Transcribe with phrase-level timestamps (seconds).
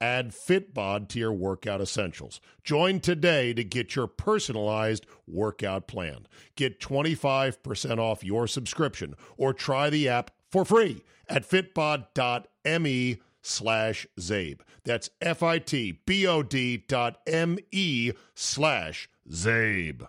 [0.00, 2.40] Add Fitbod to your workout essentials.
[2.62, 6.26] Join today to get your personalized workout plan.
[6.54, 14.60] Get 25% off your subscription or try the app for free at fitbod.me slash Zabe.
[14.84, 20.06] That's F-I-T-B-O-D dot M-E slash Zabe.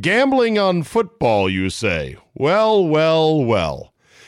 [0.00, 2.16] Gambling on football, you say?
[2.34, 3.94] Well, well, well.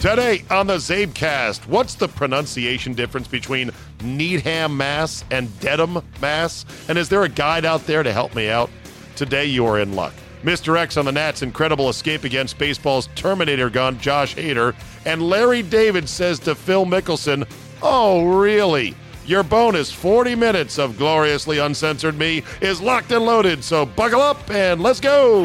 [0.00, 3.70] Today on the Zabecast, what's the pronunciation difference between
[4.02, 6.64] Needham, Mass and Dedham, Mass?
[6.88, 8.70] And is there a guide out there to help me out?
[9.14, 10.14] Today you are in luck.
[10.42, 10.78] Mr.
[10.78, 14.74] X on the Nats' incredible escape against baseball's Terminator gun, Josh Hader.
[15.04, 17.46] And Larry David says to Phil Mickelson,
[17.82, 18.94] Oh, really?
[19.26, 24.50] Your bonus 40 minutes of gloriously uncensored me is locked and loaded, so buckle up
[24.50, 25.42] and let's go.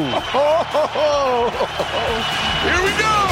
[2.62, 3.25] Here we go.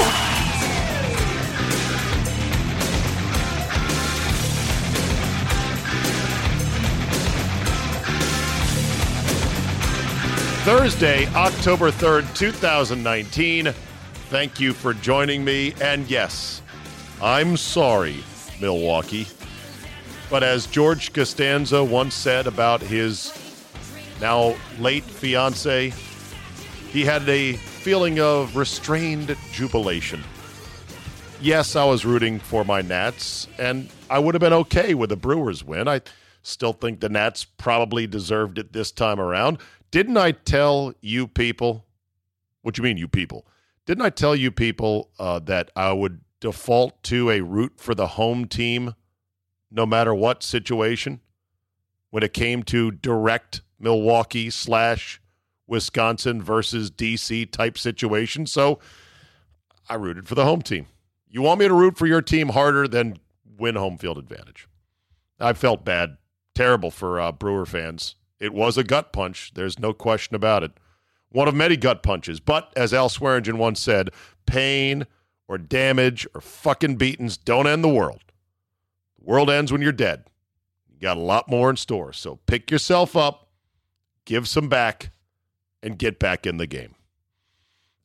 [10.65, 13.67] Thursday, October 3rd, 2019.
[14.31, 15.75] Thank you for joining me.
[15.79, 16.63] And yes,
[17.21, 18.25] I'm sorry,
[18.63, 19.27] Milwaukee.
[20.31, 23.31] But as George Costanza once said about his
[24.23, 25.93] now late fiance,
[26.91, 30.25] he had a feeling of restrained jubilation.
[31.43, 35.17] Yes, I was rooting for my Nats, and I would have been okay with a
[35.17, 35.89] Brewers win.
[35.89, 36.01] I
[36.43, 39.59] still think the Nats probably deserved it this time around.
[39.95, 41.87] Didn't I tell you people?
[42.63, 43.47] What you mean, you people?
[43.87, 48.09] Didn't I tell you people uh, that I would default to a root for the
[48.09, 48.97] home team
[49.71, 51.21] no matter what situation
[52.11, 55.21] when it came to direct Milwaukee slash
[55.69, 58.47] Wisconsin versus DC type situation?
[58.47, 58.81] So
[59.89, 60.87] I rooted for the home team.
[61.29, 63.21] You want me to root for your team harder than
[63.57, 64.67] win home field advantage?
[65.39, 66.17] I felt bad,
[66.53, 69.53] terrible for uh, Brewer fans it was a gut punch.
[69.55, 70.73] There's no question about it.
[71.31, 72.41] One of many gut punches.
[72.41, 74.11] But as Al Swearingen once said,
[74.47, 75.07] pain
[75.49, 78.23] or damage or fucking beatings don't end the world.
[79.19, 80.25] The world ends when you're dead.
[80.89, 82.13] You got a lot more in store.
[82.13, 83.49] So pick yourself up,
[84.25, 85.11] give some back,
[85.83, 86.95] and get back in the game.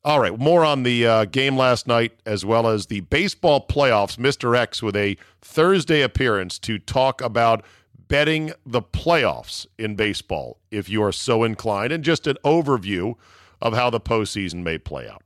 [0.02, 4.16] All right, more on the uh, game last night as well as the baseball playoffs.
[4.16, 4.56] Mr.
[4.56, 7.62] X with a Thursday appearance to talk about
[8.10, 13.14] betting the playoffs in baseball if you are so inclined, and just an overview
[13.62, 15.22] of how the postseason may play out.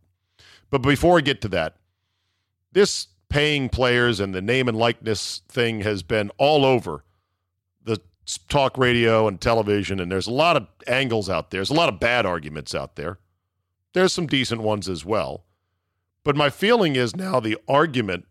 [0.71, 1.77] But before I get to that,
[2.73, 7.05] this paying players and the name and likeness thing has been all over
[7.83, 7.99] the
[8.49, 11.59] talk radio and television, and there's a lot of angles out there.
[11.59, 13.19] There's a lot of bad arguments out there.
[13.95, 15.45] There's some decent ones as well.
[16.23, 18.27] But my feeling is now the argument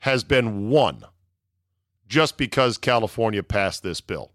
[0.00, 1.04] has been won
[2.08, 4.30] just because California passed this bill.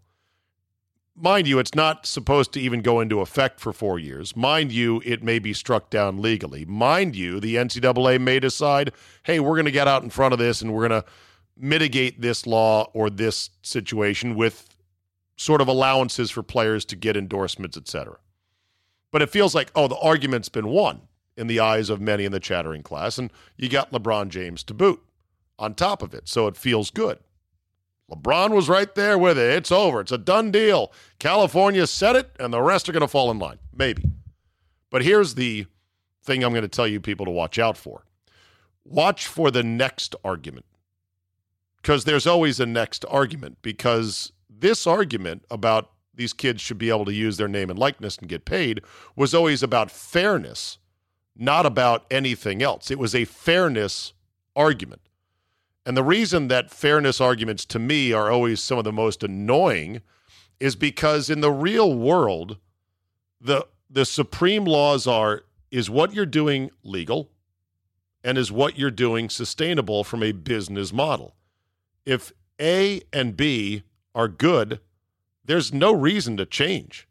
[1.16, 4.34] Mind you, it's not supposed to even go into effect for four years.
[4.34, 6.64] Mind you, it may be struck down legally.
[6.64, 8.92] Mind you, the NCAA may decide,
[9.24, 11.08] hey, we're going to get out in front of this and we're going to
[11.56, 14.66] mitigate this law or this situation with
[15.36, 18.16] sort of allowances for players to get endorsements, et cetera.
[19.10, 21.02] But it feels like, oh, the argument's been won
[21.36, 24.74] in the eyes of many in the chattering class, and you got LeBron James to
[24.74, 25.02] boot
[25.58, 26.28] on top of it.
[26.28, 27.18] So it feels good.
[28.10, 29.54] LeBron was right there with it.
[29.54, 30.00] It's over.
[30.00, 30.92] It's a done deal.
[31.18, 33.58] California said it, and the rest are going to fall in line.
[33.74, 34.04] Maybe.
[34.90, 35.66] But here's the
[36.24, 38.04] thing I'm going to tell you people to watch out for
[38.84, 40.66] watch for the next argument
[41.76, 47.04] because there's always a next argument because this argument about these kids should be able
[47.04, 48.82] to use their name and likeness and get paid
[49.16, 50.78] was always about fairness,
[51.36, 52.90] not about anything else.
[52.90, 54.12] It was a fairness
[54.54, 55.00] argument.
[55.90, 60.02] And the reason that fairness arguments to me are always some of the most annoying
[60.60, 62.58] is because in the real world,
[63.40, 65.42] the the supreme laws are
[65.72, 67.32] is what you're doing legal
[68.22, 71.34] and is what you're doing sustainable from a business model.
[72.06, 73.82] If A and B
[74.14, 74.78] are good,
[75.44, 77.08] there's no reason to change.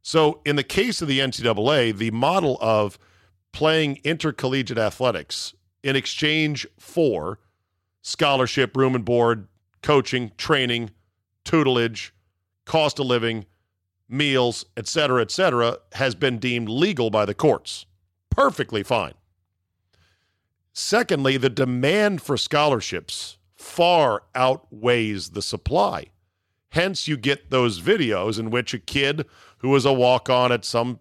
[0.00, 2.98] So, in the case of the NCAA, the model of
[3.52, 5.52] playing intercollegiate athletics
[5.82, 7.40] in exchange for
[8.04, 9.48] scholarship, room and board,
[9.82, 10.90] coaching, training,
[11.42, 12.14] tutelage,
[12.64, 13.46] cost of living,
[14.08, 17.86] meals, etc., cetera, et cetera, has been deemed legal by the courts.
[18.30, 19.14] Perfectly fine.
[20.72, 26.06] Secondly, the demand for scholarships far outweighs the supply.
[26.70, 29.26] Hence, you get those videos in which a kid
[29.58, 30.98] who was a walk on at some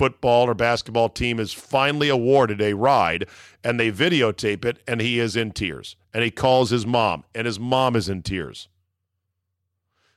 [0.00, 3.28] football or basketball team is finally awarded a ride
[3.62, 7.46] and they videotape it and he is in tears and he calls his mom and
[7.46, 8.68] his mom is in tears.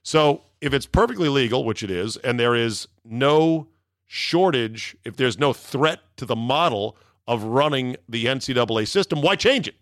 [0.01, 3.67] So, if it's perfectly legal, which it is, and there is no
[4.05, 6.95] shortage, if there's no threat to the model
[7.27, 9.75] of running the NCAA system, why change it?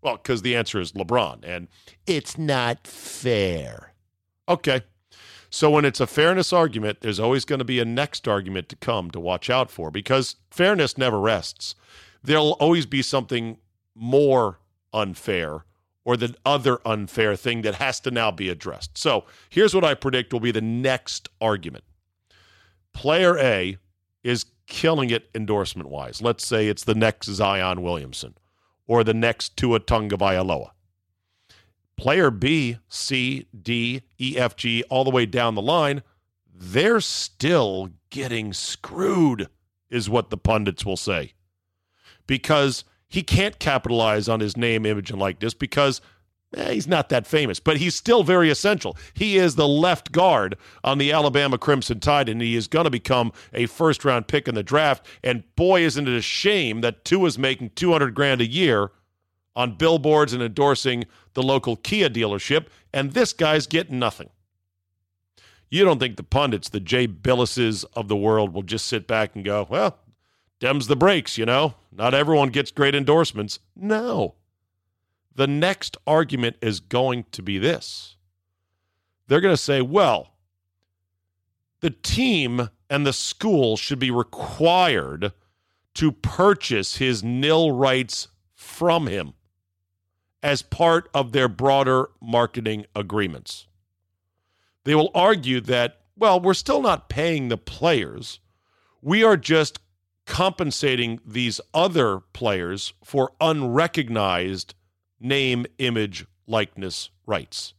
[0.00, 1.68] Well, because the answer is LeBron, and
[2.06, 3.92] it's not fair.
[4.48, 4.80] Okay.
[5.54, 8.76] So when it's a fairness argument, there's always going to be a next argument to
[8.76, 11.74] come to watch out for because fairness never rests.
[12.24, 13.58] There'll always be something
[13.94, 14.60] more
[14.94, 15.66] unfair
[16.06, 18.96] or the other unfair thing that has to now be addressed.
[18.96, 21.84] So here's what I predict will be the next argument.
[22.94, 23.76] Player A
[24.24, 26.22] is killing it endorsement wise.
[26.22, 28.38] Let's say it's the next Zion Williamson
[28.86, 30.70] or the next Tua Tagovailoa.
[31.96, 36.02] Player B, C, D, E, F, G, all the way down the line,
[36.54, 39.48] they're still getting screwed,
[39.90, 41.32] is what the pundits will say.
[42.26, 46.00] Because he can't capitalize on his name, image, and likeness because
[46.56, 48.96] eh, he's not that famous, but he's still very essential.
[49.12, 52.90] He is the left guard on the Alabama Crimson Tide, and he is going to
[52.90, 55.04] become a first round pick in the draft.
[55.22, 58.92] And boy, isn't it a shame that Tua is making 200 grand a year
[59.54, 61.04] on billboards and endorsing
[61.34, 64.30] the local Kia dealership, and this guy's getting nothing.
[65.70, 69.34] You don't think the pundits, the Jay Bilases of the world, will just sit back
[69.34, 69.98] and go, well,
[70.60, 71.74] Dems the breaks, you know?
[71.90, 73.58] Not everyone gets great endorsements.
[73.74, 74.34] No.
[75.34, 78.16] The next argument is going to be this
[79.28, 80.34] they're going to say, well,
[81.80, 85.32] the team and the school should be required
[85.94, 89.32] to purchase his nil rights from him
[90.42, 93.66] as part of their broader marketing agreements.
[94.84, 98.40] They will argue that, well, we're still not paying the players.
[99.00, 99.78] We are just
[100.26, 104.74] compensating these other players for unrecognized
[105.20, 107.74] name, image, likeness rights.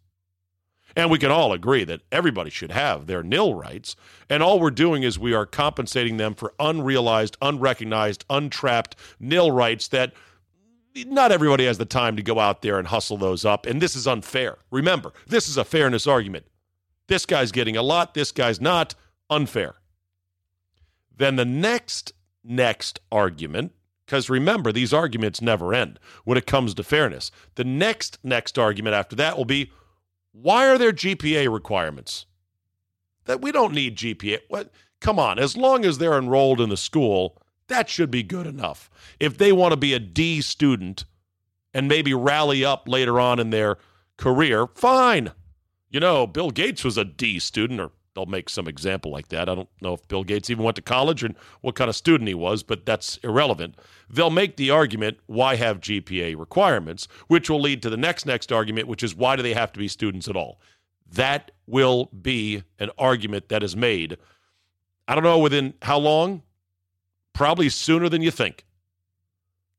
[0.96, 3.96] And we can all agree that everybody should have their nil rights.
[4.30, 9.88] And all we're doing is we are compensating them for unrealized, unrecognized, untrapped nil rights
[9.88, 10.14] that
[10.96, 13.66] not everybody has the time to go out there and hustle those up.
[13.66, 14.58] And this is unfair.
[14.72, 16.46] Remember, this is a fairness argument.
[17.08, 18.96] This guy's getting a lot, this guy's not.
[19.30, 19.76] Unfair.
[21.16, 23.72] Then the next next argument
[24.06, 28.94] because remember these arguments never end when it comes to fairness the next next argument
[28.94, 29.72] after that will be
[30.34, 32.26] why are there gpa requirements
[33.26, 36.76] that we don't need gpa what come on as long as they're enrolled in the
[36.76, 37.42] school
[37.74, 38.90] that should be good enough
[39.20, 41.06] if they want to be a d student
[41.74, 43.78] and maybe rally up later on in their
[44.18, 45.32] career, fine.
[45.90, 49.50] You know, Bill Gates was a D student, or they'll make some example like that.
[49.50, 52.28] I don't know if Bill Gates even went to college and what kind of student
[52.28, 53.76] he was, but that's irrelevant.
[54.10, 58.52] They'll make the argument, why have GPA requirements, which will lead to the next next
[58.52, 60.60] argument, which is why do they have to be students at all?
[61.12, 64.18] That will be an argument that is made.
[65.08, 66.44] I don't know within how long,
[67.34, 68.66] probably sooner than you think,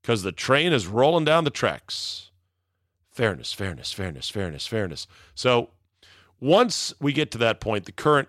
[0.01, 2.31] because the train is rolling down the tracks.
[3.11, 5.07] Fairness, fairness, fairness, fairness, fairness.
[5.35, 5.69] So
[6.39, 8.27] once we get to that point, the current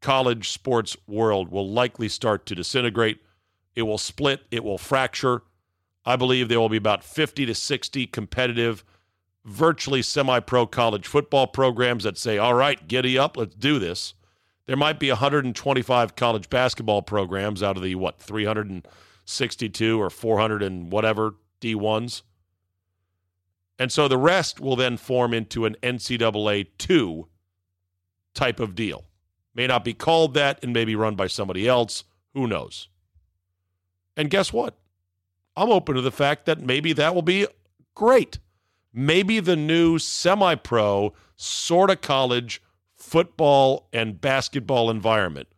[0.00, 3.20] college sports world will likely start to disintegrate.
[3.74, 5.42] It will split, it will fracture.
[6.04, 8.84] I believe there will be about 50 to 60 competitive,
[9.44, 14.14] virtually semi pro college football programs that say, all right, giddy up, let's do this.
[14.66, 20.92] There might be 125 college basketball programs out of the, what, 362 or 400 and
[20.92, 22.22] whatever D1s.
[23.78, 27.26] And so the rest will then form into an NCAA 2
[28.34, 29.04] type of deal.
[29.54, 32.04] May not be called that and may be run by somebody else.
[32.34, 32.88] Who knows?
[34.16, 34.78] And guess what?
[35.56, 37.46] I'm open to the fact that maybe that will be
[37.94, 38.38] great.
[38.94, 42.62] Maybe the new semi pro, sort of college
[43.02, 45.48] football and basketball environment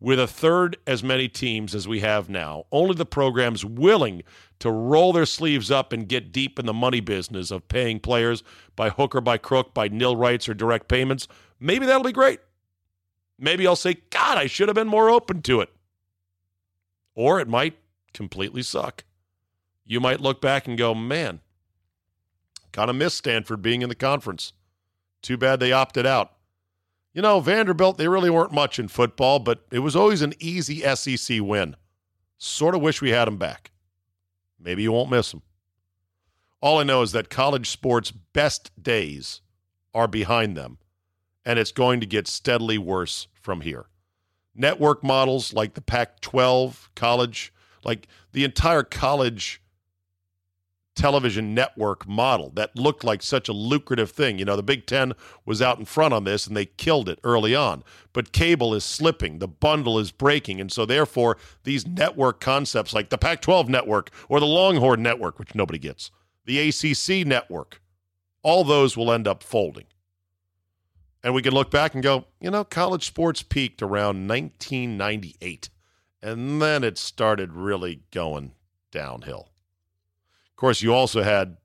[0.00, 4.22] with a third as many teams as we have now, only the programs willing
[4.58, 8.42] to roll their sleeves up and get deep in the money business of paying players
[8.76, 11.26] by hook or by crook, by nil rights or direct payments,
[11.58, 12.40] maybe that'll be great.
[13.38, 15.70] Maybe I'll say, God, I should have been more open to it.
[17.14, 17.78] Or it might
[18.12, 19.04] completely suck.
[19.84, 21.40] You might look back and go, man,
[22.72, 24.52] kind of miss Stanford being in the conference.
[25.22, 26.32] Too bad they opted out.
[27.18, 30.82] You know, Vanderbilt, they really weren't much in football, but it was always an easy
[30.94, 31.74] SEC win.
[32.36, 33.72] Sort of wish we had them back.
[34.56, 35.42] Maybe you won't miss them.
[36.60, 39.40] All I know is that college sports' best days
[39.92, 40.78] are behind them,
[41.44, 43.86] and it's going to get steadily worse from here.
[44.54, 49.60] Network models like the Pac 12 college, like the entire college
[50.98, 54.38] television network model that looked like such a lucrative thing.
[54.38, 55.12] You know, the Big Ten
[55.46, 57.84] was out in front on this and they killed it early on.
[58.12, 60.60] But cable is slipping, the bundle is breaking.
[60.60, 65.38] And so, therefore, these network concepts like the Pac 12 network or the Longhorn network,
[65.38, 66.10] which nobody gets,
[66.46, 67.80] the ACC network,
[68.42, 69.86] all those will end up folding.
[71.22, 75.70] And we can look back and go, you know, college sports peaked around 1998.
[76.20, 78.52] And then it started really going
[78.90, 79.48] downhill.
[80.58, 81.56] Of course, you also had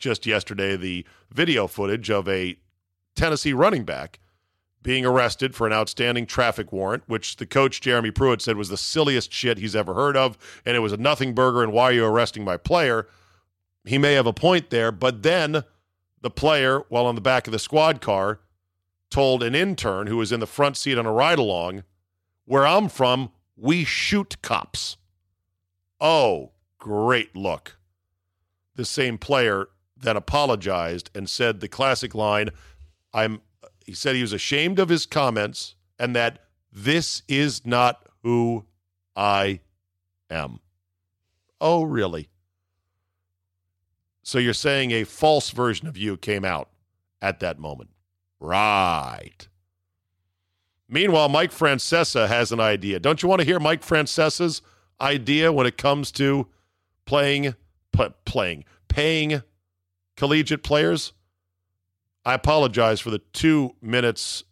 [0.00, 2.58] just yesterday the video footage of a
[3.14, 4.18] Tennessee running back
[4.82, 8.76] being arrested for an outstanding traffic warrant, which the coach Jeremy Pruitt said was the
[8.76, 10.36] silliest shit he's ever heard of,
[10.66, 11.62] and it was a nothing burger.
[11.62, 13.06] And why are you arresting my player?
[13.84, 15.62] He may have a point there, but then
[16.20, 18.40] the player, while on the back of the squad car,
[19.08, 21.84] told an intern who was in the front seat on a ride along,
[22.44, 24.96] Where I'm from, we shoot cops.
[26.00, 26.50] Oh,
[26.80, 27.76] great look.
[28.80, 29.68] The same player
[29.98, 32.48] that apologized and said the classic line,
[33.12, 33.42] I'm
[33.84, 36.38] he said he was ashamed of his comments and that
[36.72, 38.64] this is not who
[39.14, 39.60] I
[40.30, 40.60] am.
[41.60, 42.30] Oh, really?
[44.22, 46.70] So you're saying a false version of you came out
[47.20, 47.90] at that moment.
[48.40, 49.46] Right.
[50.88, 52.98] Meanwhile, Mike Francesa has an idea.
[52.98, 54.62] Don't you want to hear Mike Francesa's
[55.02, 56.46] idea when it comes to
[57.04, 57.54] playing,
[57.92, 59.42] p- playing, paying
[60.16, 61.12] collegiate players?
[62.24, 64.44] I apologize for the two minutes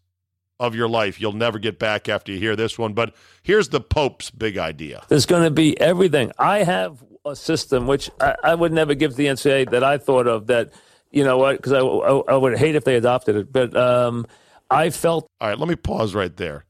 [0.61, 3.81] of your life you'll never get back after you hear this one, but here's the
[3.81, 5.05] Pope's big idea.
[5.09, 6.33] There's going to be everything.
[6.39, 9.99] I have a system which I, I would never give to the NCAA that I
[9.99, 10.73] thought of that,
[11.11, 13.53] you know what, because I, I, I, would hate if they adopted it.
[13.53, 14.27] But um,
[14.71, 15.29] I felt.
[15.41, 16.65] All right, let me pause right there.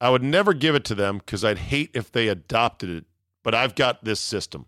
[0.00, 3.04] I would never give it to them because I'd hate if they adopted it,
[3.42, 4.66] but I've got this system.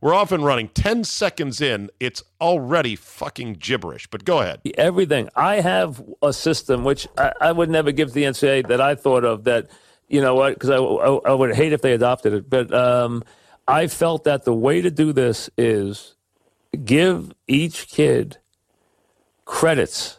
[0.00, 4.06] We're often running 10 seconds in, it's already fucking gibberish.
[4.06, 4.60] But go ahead.
[4.78, 5.28] Everything.
[5.36, 8.94] I have a system which I, I would never give to the NCAA that I
[8.94, 9.70] thought of that,
[10.08, 12.48] you know what, because I, I, I, would hate if they adopted it.
[12.48, 13.22] But um,
[13.68, 16.14] I felt that the way to do this is
[16.82, 18.38] give each kid
[19.44, 20.18] credits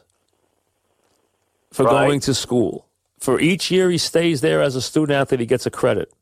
[1.71, 2.05] for right.
[2.05, 2.85] going to school.
[3.19, 6.13] For each year he stays there as a student athlete, he gets a credit.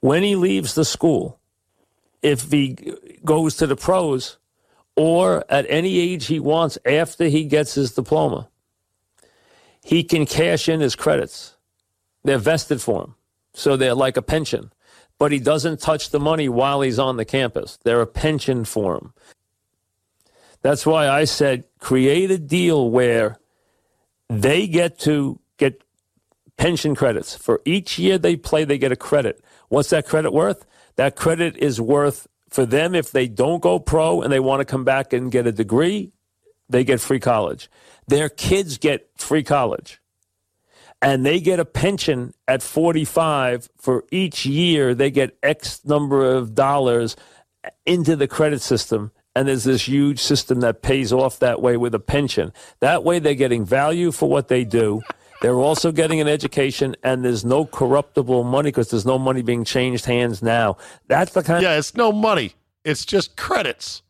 [0.00, 1.38] When he leaves the school,
[2.22, 2.76] if he
[3.24, 4.38] goes to the pros
[4.96, 8.48] or at any age he wants after he gets his diploma,
[9.84, 11.56] he can cash in his credits.
[12.24, 13.14] They're vested for him.
[13.54, 14.70] So they're like a pension.
[15.18, 17.78] but he doesn't touch the money while he's on the campus.
[17.82, 19.12] They're a pension for him.
[20.62, 23.38] That's why I said create a deal where
[24.28, 25.82] they get to get
[26.56, 27.36] pension credits.
[27.36, 29.42] For each year they play, they get a credit.
[29.68, 30.64] What's that credit worth?
[30.98, 34.64] That credit is worth for them if they don't go pro and they want to
[34.64, 36.12] come back and get a degree,
[36.68, 37.70] they get free college.
[38.08, 40.00] Their kids get free college.
[41.00, 44.92] And they get a pension at 45 for each year.
[44.92, 47.14] They get X number of dollars
[47.86, 51.94] into the credit system and there's this huge system that pays off that way with
[51.94, 52.52] a pension.
[52.80, 55.00] That way, they're getting value for what they do.
[55.40, 59.64] They're also getting an education, and there's no corruptible money because there's no money being
[59.64, 60.76] changed hands now.
[61.06, 61.62] That's the kind.
[61.62, 62.54] Yeah, it's no money.
[62.84, 64.02] It's just credits.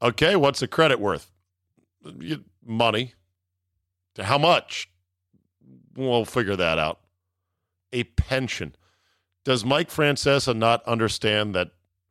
[0.00, 1.30] Okay, what's a credit worth?
[2.64, 3.14] Money.
[4.18, 4.90] How much?
[5.96, 6.98] We'll figure that out.
[7.92, 8.74] A pension.
[9.44, 11.70] Does Mike Francesa not understand that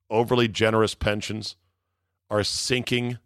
[0.09, 1.55] overly generous pensions
[2.29, 3.17] are sinking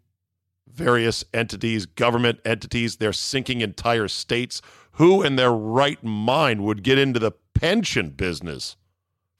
[0.76, 2.96] various entities, government entities.
[2.96, 4.62] They're sinking entire states.
[4.92, 8.76] Who in their right mind would get into the pension business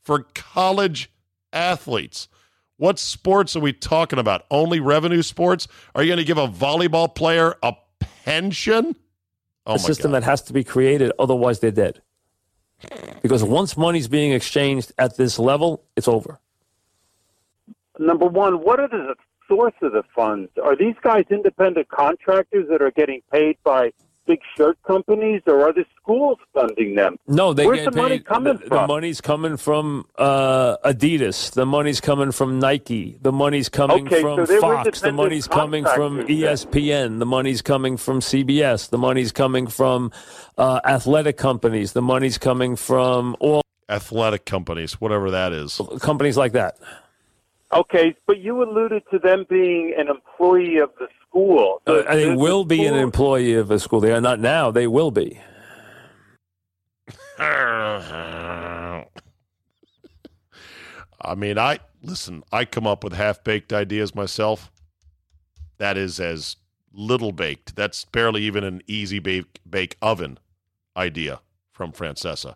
[0.02, 1.10] for college
[1.52, 2.28] athletes?
[2.78, 4.44] What sports are we talking about?
[4.50, 5.68] Only revenue sports?
[5.94, 8.96] Are you going to give a volleyball player a pension?
[9.66, 10.22] Oh a system God.
[10.22, 12.02] that has to be created, otherwise they're dead.
[13.22, 16.38] Because once money's being exchanged at this level, it's over.
[17.98, 19.14] Number one, what are the
[19.48, 20.50] source of the funds?
[20.62, 23.92] Are these guys independent contractors that are getting paid by
[24.26, 27.16] big shirt companies, or are the schools funding them?
[27.26, 28.76] No, they Where's get the paid, money coming the, from?
[28.82, 31.52] The money's coming from uh, Adidas.
[31.52, 33.18] The money's coming from Nike.
[33.22, 35.00] The money's coming okay, from so Fox.
[35.00, 36.86] The money's coming from ESPN.
[36.86, 37.18] Then.
[37.18, 38.90] The money's coming from CBS.
[38.90, 40.12] The money's coming from
[40.58, 41.92] uh, athletic companies.
[41.92, 45.80] The money's coming from all athletic companies, whatever that is.
[46.00, 46.76] Companies like that.
[47.72, 51.82] Okay, but you alluded to them being an employee of the school.
[51.86, 54.00] uh, they will the be an employee of a school.
[54.00, 54.70] They are not now.
[54.70, 55.40] They will be.
[57.38, 59.04] I
[61.36, 62.44] mean, I listen.
[62.52, 64.70] I come up with half baked ideas myself.
[65.78, 66.56] That is as
[66.92, 67.74] little baked.
[67.76, 70.38] That's barely even an easy bake bake oven
[70.96, 71.40] idea
[71.72, 72.54] from Francesa.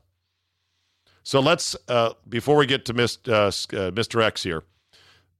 [1.22, 3.28] So let's uh, before we get to Mr.
[3.28, 4.22] Uh, uh, Mr.
[4.22, 4.62] X here.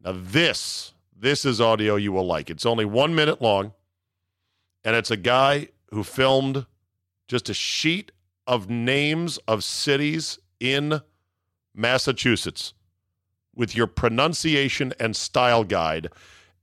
[0.03, 2.49] Now, this, this is audio you will like.
[2.51, 3.73] It's only one minute long,
[4.85, 6.67] and it's a guy who filmed
[7.29, 8.13] just a sheet
[8.47, 11.01] of names of cities in
[11.75, 12.75] Massachusetts
[13.55, 16.09] with your pronunciation and style guide.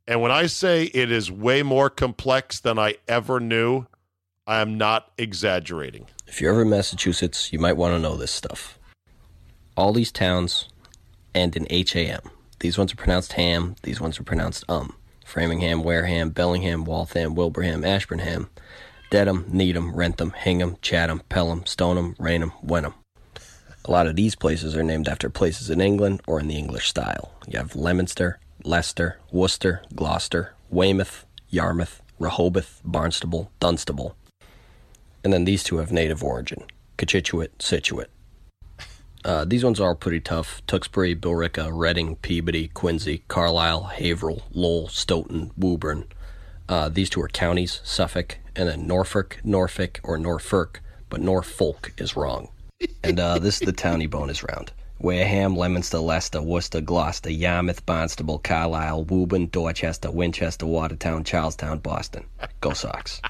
[0.08, 3.86] And when I say it is way more complex than I ever knew,
[4.48, 6.08] I am not exaggerating.
[6.26, 8.80] If you're ever in Massachusetts, you might want to know this stuff.
[9.76, 10.70] All these towns
[11.36, 12.22] end in HAM.
[12.60, 13.76] These ones are pronounced ham.
[13.84, 14.96] These ones are pronounced um.
[15.26, 18.50] Framingham, Wareham, Bellingham, Waltham, Wilbraham, Ashburnham,
[19.10, 22.94] Dedham, Needham, Wrentham, Hingham, Chatham, Pelham, Stoneham, Raynham, Wenham.
[23.86, 26.90] A lot of these places are named after places in England or in the English
[26.90, 27.34] style.
[27.48, 34.16] You have Leominster, Leicester, Worcester, Gloucester, Weymouth, Yarmouth, Rehoboth, Barnstable, Dunstable.
[35.24, 36.64] And then these two have native origin
[36.98, 38.10] Cochituate, Scituate.
[39.28, 40.62] Uh, these ones are pretty tough.
[40.68, 46.06] Tewksbury, Billerica, Reading, Peabody, Quincy, Carlisle, Haverhill, Lowell, Stoughton, Woburn.
[46.70, 52.16] Uh, these two are counties, Suffolk, and then Norfolk, Norfolk, or Norfolk, but Norfolk is
[52.16, 52.48] wrong.
[53.04, 54.72] And uh, this is the towny bonus round.
[55.00, 62.24] Wareham, Leominster, Leicester, Worcester, Gloucester, Yarmouth, Barnstable, Carlisle, Woburn, Dorchester, Winchester, Watertown, Charlestown, Boston.
[62.62, 63.22] Go Sox.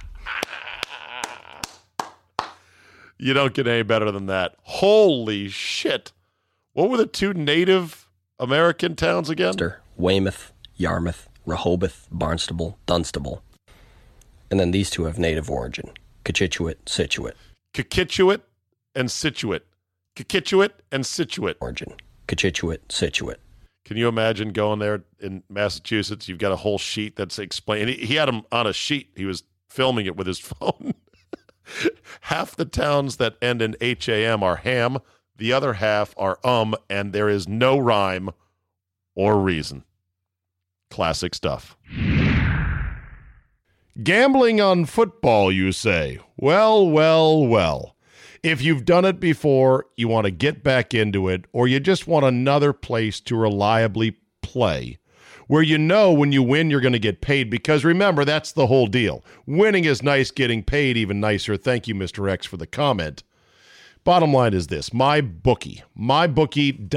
[3.19, 4.55] You don't get any better than that.
[4.63, 6.11] Holy shit.
[6.73, 8.07] What were the two native
[8.39, 9.53] American towns again?
[9.95, 13.41] Weymouth, Yarmouth, Rehoboth, Barnstable, Dunstable.
[14.51, 15.89] And then these two have native origin
[16.23, 17.35] Cochituate, Scituate.
[17.73, 18.41] Cochituate
[18.95, 19.63] and Scituate.
[20.15, 21.57] Cochituate and Scituate.
[21.59, 21.93] Origin
[22.27, 23.39] Cochituate, Scituate.
[23.85, 26.27] Can you imagine going there in Massachusetts?
[26.27, 27.97] You've got a whole sheet that's explaining.
[27.97, 29.11] He, he had him on a sheet.
[29.15, 30.93] He was filming it with his phone.
[32.21, 34.99] half the towns that end in HAM are ham,
[35.37, 38.29] the other half are um, and there is no rhyme
[39.15, 39.83] or reason.
[40.89, 41.77] Classic stuff.
[44.01, 46.19] Gambling on football, you say?
[46.37, 47.95] Well, well, well.
[48.43, 52.07] If you've done it before, you want to get back into it, or you just
[52.07, 54.99] want another place to reliably play
[55.47, 57.49] where you know when you win, you're going to get paid.
[57.49, 59.23] Because remember, that's the whole deal.
[59.45, 61.57] Winning is nice, getting paid even nicer.
[61.57, 62.29] Thank you, Mr.
[62.29, 63.23] X, for the comment.
[64.03, 66.87] Bottom line is this my bookie, mybookie.ag.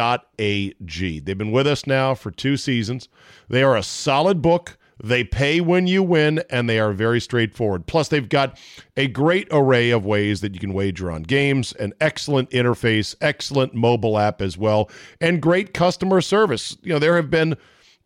[1.20, 3.08] They've been with us now for two seasons.
[3.48, 4.78] They are a solid book.
[5.02, 7.86] They pay when you win, and they are very straightforward.
[7.86, 8.58] Plus, they've got
[8.96, 13.74] a great array of ways that you can wager on games, an excellent interface, excellent
[13.74, 16.76] mobile app as well, and great customer service.
[16.82, 17.56] You know, there have been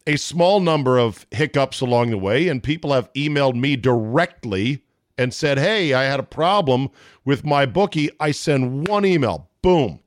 [0.07, 4.85] a small number of hiccups along the way, and people have emailed me directly
[5.17, 6.91] and said, Hey, I had a problem
[7.25, 8.11] with my bookie.
[8.21, 10.01] I send one email, boom,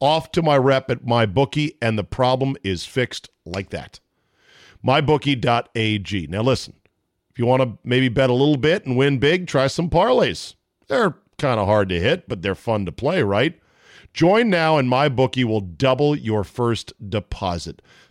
[0.00, 4.00] off to my rep at my bookie, and the problem is fixed like that
[4.84, 6.26] mybookie.ag.
[6.28, 6.74] Now, listen,
[7.30, 10.54] if you want to maybe bet a little bit and win big, try some parlays.
[10.88, 13.58] They're kind of hard to hit, but they're fun to play, right?
[14.12, 17.80] Join now, and MyBookie will double your first deposit.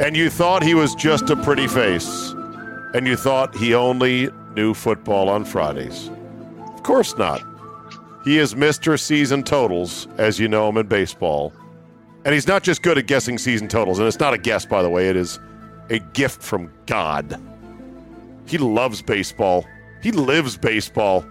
[0.00, 2.30] And you thought he was just a pretty face.
[2.94, 6.10] And you thought he only knew football on Fridays.
[6.74, 7.42] Of course not.
[8.24, 8.98] He is Mr.
[8.98, 11.52] Season Totals, as you know him in baseball.
[12.24, 14.82] And he's not just good at guessing season totals, and it's not a guess, by
[14.82, 15.38] the way, it is
[15.90, 17.38] a gift from God.
[18.46, 19.66] He loves baseball.
[20.02, 21.26] He lives baseball.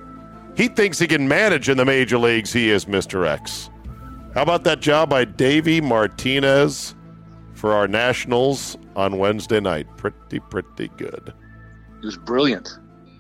[0.56, 2.54] He thinks he can manage in the major leagues.
[2.54, 3.28] He is Mr.
[3.28, 3.70] X.
[4.36, 6.94] How about that job by Davey Martinez?
[7.60, 9.86] For our Nationals on Wednesday night.
[9.98, 11.34] Pretty, pretty good.
[12.02, 12.70] It was brilliant.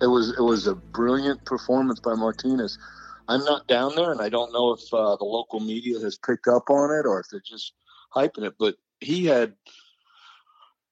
[0.02, 2.80] It was it was a brilliant performance by Martinez.
[3.28, 6.47] I'm not down there, and I don't know if uh, the local media has picked
[6.47, 7.73] up on it or if they're just
[8.15, 8.54] hyping it.
[8.58, 9.56] But he had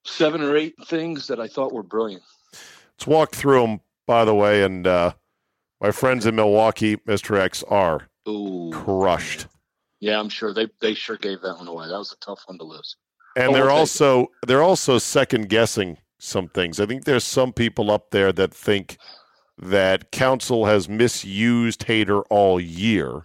[0.05, 2.23] seven or eight things that I thought were brilliant.
[2.51, 4.63] Let's walk through them, by the way.
[4.63, 5.13] And uh,
[5.79, 7.39] my friends in Milwaukee, Mr.
[7.39, 8.71] X, are Ooh.
[8.73, 9.47] crushed.
[10.01, 11.87] Yeah, I'm sure they they sure gave that one away.
[11.87, 12.97] That was a tough one to lose
[13.37, 16.79] and they're also they're also second guessing some things.
[16.79, 18.97] I think there's some people up there that think
[19.59, 23.23] that Counsell has misused Hader all year,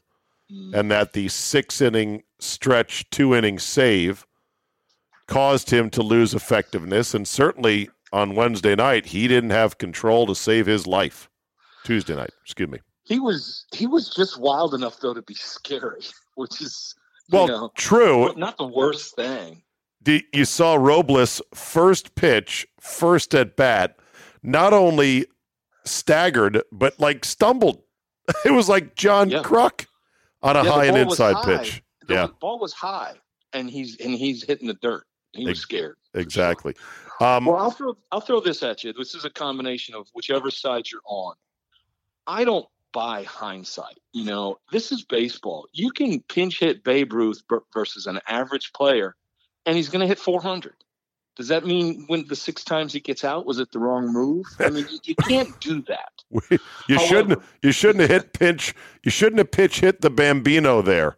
[0.51, 0.75] mm.
[0.75, 4.27] and that the six inning stretch, two inning save
[5.27, 7.15] caused him to lose effectiveness.
[7.15, 11.29] And certainly on Wednesday night, he didn't have control to save his life.
[11.85, 12.79] Tuesday night, excuse me.
[13.05, 16.03] He was he was just wild enough though to be scary,
[16.35, 16.95] which is
[17.31, 18.33] well know, true.
[18.37, 19.63] Not the worst thing
[20.05, 23.97] you saw Robles first pitch, first at bat,
[24.43, 25.27] not only
[25.85, 27.83] staggered but like stumbled.
[28.45, 29.43] It was like John yeah.
[29.43, 29.87] Kruk
[30.43, 31.83] on a yeah, high and inside pitch.
[32.07, 33.15] The yeah, ball was high,
[33.53, 35.05] and he's and he's hitting the dirt.
[35.33, 35.97] He was scared.
[36.15, 36.75] Exactly.
[37.21, 38.93] Um, well, I'll throw I'll throw this at you.
[38.93, 41.35] This is a combination of whichever side you're on.
[42.27, 43.99] I don't buy hindsight.
[44.13, 45.67] You know, this is baseball.
[45.73, 47.43] You can pinch hit Babe Ruth
[47.75, 49.17] versus an average player
[49.67, 50.75] and he's going to hit 400.
[51.37, 54.45] Does that mean when the six times he gets out was it the wrong move?
[54.59, 56.13] I mean, you, you can't do that.
[56.89, 57.43] you However, shouldn't.
[57.63, 58.75] You shouldn't have hit pinch.
[59.03, 61.17] You shouldn't have pitch hit the Bambino there.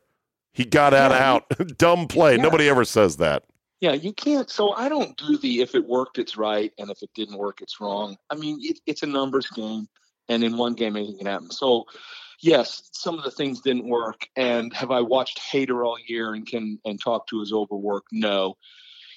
[0.52, 1.78] He got out yeah, out.
[1.78, 2.36] Dumb play.
[2.36, 2.42] Yeah.
[2.42, 3.42] Nobody ever says that.
[3.80, 4.48] Yeah, you can't.
[4.48, 7.60] So I don't do the if it worked, it's right, and if it didn't work,
[7.60, 8.16] it's wrong.
[8.30, 9.88] I mean, it, it's a numbers game,
[10.28, 11.50] and in one game anything can happen.
[11.50, 11.84] So
[12.44, 14.28] yes, some of the things didn't work.
[14.36, 18.04] And have I watched Hader all year and can and talk to his overwork?
[18.12, 18.56] No.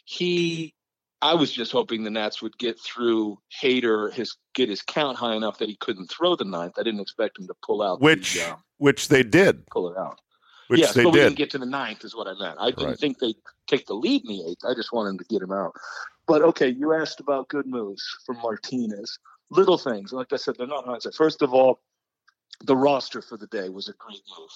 [0.05, 0.73] He
[1.21, 5.35] I was just hoping the Nats would get through Hader, his get his count high
[5.35, 6.75] enough that he couldn't throw the ninth.
[6.77, 9.97] I didn't expect him to pull out which the, um, which they did pull it
[9.97, 10.19] out.
[10.67, 11.19] Which yes, they but did.
[11.19, 12.57] we didn't get to the ninth, is what I meant.
[12.59, 12.99] I didn't right.
[12.99, 13.37] think they'd
[13.67, 14.65] take the lead in the eighth.
[14.67, 15.73] I just wanted to get him out.
[16.27, 19.17] But okay, you asked about good moves from Martinez.
[19.49, 21.15] Little things, like I said, they're not hindsight.
[21.15, 21.79] First of all,
[22.63, 24.49] the roster for the day was a great move.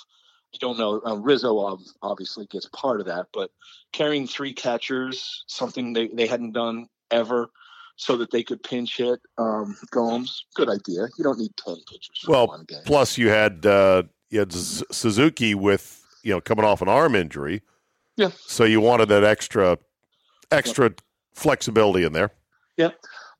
[0.51, 3.51] You don't know uh, Rizzo obviously gets part of that, but
[3.93, 7.49] carrying three catchers, something they, they hadn't done ever,
[7.95, 10.45] so that they could pinch hit um, Gomes.
[10.55, 11.07] Good idea.
[11.17, 12.25] You don't need ten pitchers.
[12.27, 16.89] well, plus you had uh, you had Z- Suzuki with you know coming off an
[16.89, 17.61] arm injury.
[18.17, 18.31] Yeah.
[18.45, 19.77] So you wanted that extra
[20.51, 21.01] extra yep.
[21.33, 22.31] flexibility in there.
[22.75, 22.91] Yeah,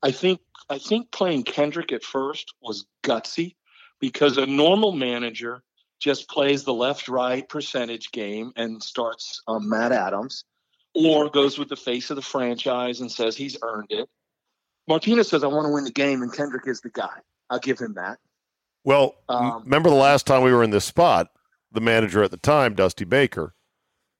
[0.02, 3.54] I think I think playing Kendrick at first was gutsy
[4.02, 5.62] because a normal manager
[6.00, 10.44] just plays the left right percentage game and starts um, Matt Adams
[10.94, 14.08] or goes with the face of the franchise and says he's earned it.
[14.88, 17.14] Martinez says, I want to win the game, and Kendrick is the guy.
[17.48, 18.18] I'll give him that.
[18.84, 21.28] Well, um, remember the last time we were in this spot,
[21.70, 23.54] the manager at the time, Dusty Baker,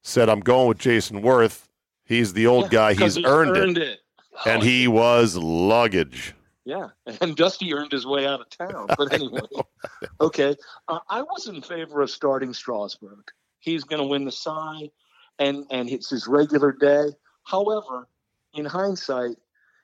[0.05, 1.65] said, "I'm going with Jayson Werth.
[2.05, 2.95] He's the old Yeah, guy.
[2.95, 3.79] 'cause He's, earned, it.
[3.79, 4.01] it.
[4.47, 6.89] and he was luggage." Yeah,
[7.21, 8.89] and Dusty earned his way out of town.
[8.97, 9.41] But anyway,
[10.21, 10.57] okay.
[10.89, 13.25] Uh, I was in favor of starting Strasburg.
[13.59, 14.91] He's going to win the side,
[15.39, 17.11] and and it's his regular day.
[17.45, 18.09] However,
[18.55, 19.37] in hindsight,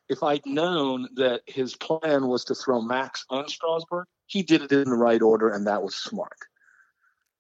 [0.08, 4.72] if I'd known that his plan was to throw Max on Strasburg, he did it
[4.72, 6.36] in the right order, and that was smart.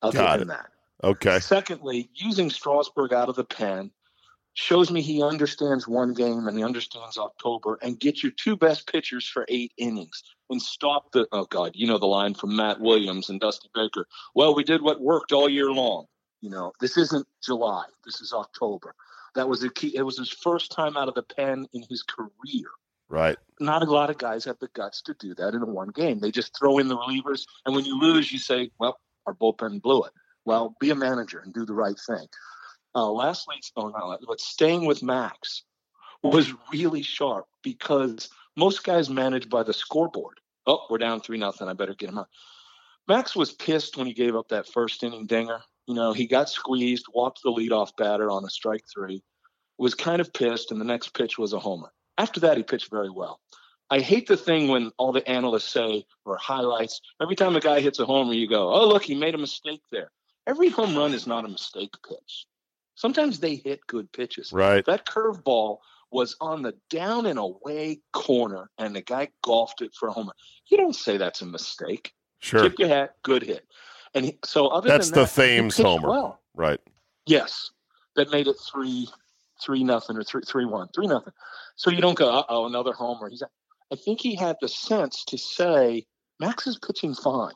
[0.02, 0.70] I'll Got give him that.
[1.04, 3.92] Okay, Secondly, using Strasburg out of the pen
[4.58, 8.90] shows me he understands one game and he understands October and get your two best
[8.90, 12.80] pitchers for eight innings and stop the oh god, you know the line from Matt
[12.80, 14.08] Williams and Dusty Baker.
[14.34, 16.06] Well, we did what worked all year long.
[16.40, 17.84] You know, this isn't July.
[18.04, 18.96] This is October.
[19.36, 19.94] That was a key.
[19.94, 22.66] It was his first time out of the pen in his career.
[23.08, 23.38] right.
[23.60, 26.18] Not a lot of guys have the guts to do that in a one game.
[26.18, 29.82] They just throw in the relievers, and when you lose, you say, "Well, our bullpen
[29.82, 30.12] blew it."
[30.44, 32.26] Well, be a manager and do the right thing.
[32.94, 35.62] Uh, lastly, oh no, but staying with Max
[36.22, 40.40] was really sharp because most guys manage by the scoreboard.
[40.66, 41.68] Oh, we're down three nothing.
[41.68, 42.28] I better get him out.
[43.06, 45.60] Max was pissed when he gave up that first inning dinger.
[45.86, 49.22] You know, he got squeezed, walked the leadoff batter on a strike three,
[49.78, 51.90] was kind of pissed, and the next pitch was a homer.
[52.18, 53.40] After that, he pitched very well.
[53.90, 57.80] I hate the thing when all the analysts say or highlights every time a guy
[57.80, 60.10] hits a homer, you go, "Oh, look, he made a mistake there."
[60.46, 62.46] Every home run is not a mistake pitch.
[62.98, 64.52] Sometimes they hit good pitches.
[64.52, 64.84] Right.
[64.84, 65.78] That curveball
[66.10, 70.32] was on the down and away corner, and the guy golfed it for a homer.
[70.66, 72.12] You don't say that's a mistake.
[72.40, 72.62] Sure.
[72.62, 73.64] Tip your hat, good hit.
[74.14, 76.08] And he, so other That's than the that, he Thames homer.
[76.08, 76.80] Well, Right.
[77.24, 77.70] yes,
[78.16, 79.08] that made it three,
[79.62, 81.32] three nothing or three, three one, three nothing.
[81.76, 83.28] So you don't go, uh oh, another homer.
[83.30, 83.44] He's.
[83.92, 86.04] I think he had the sense to say,
[86.40, 87.54] Max is pitching fine,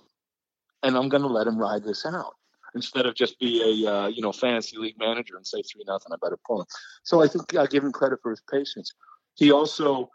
[0.84, 2.36] and I'm going to let him ride this out
[2.74, 6.12] instead of just be a uh, you know fantasy league manager and say three nothing.
[6.12, 6.66] I better pull him.
[7.02, 8.92] So I think I give him credit for his patience.
[9.34, 10.10] He also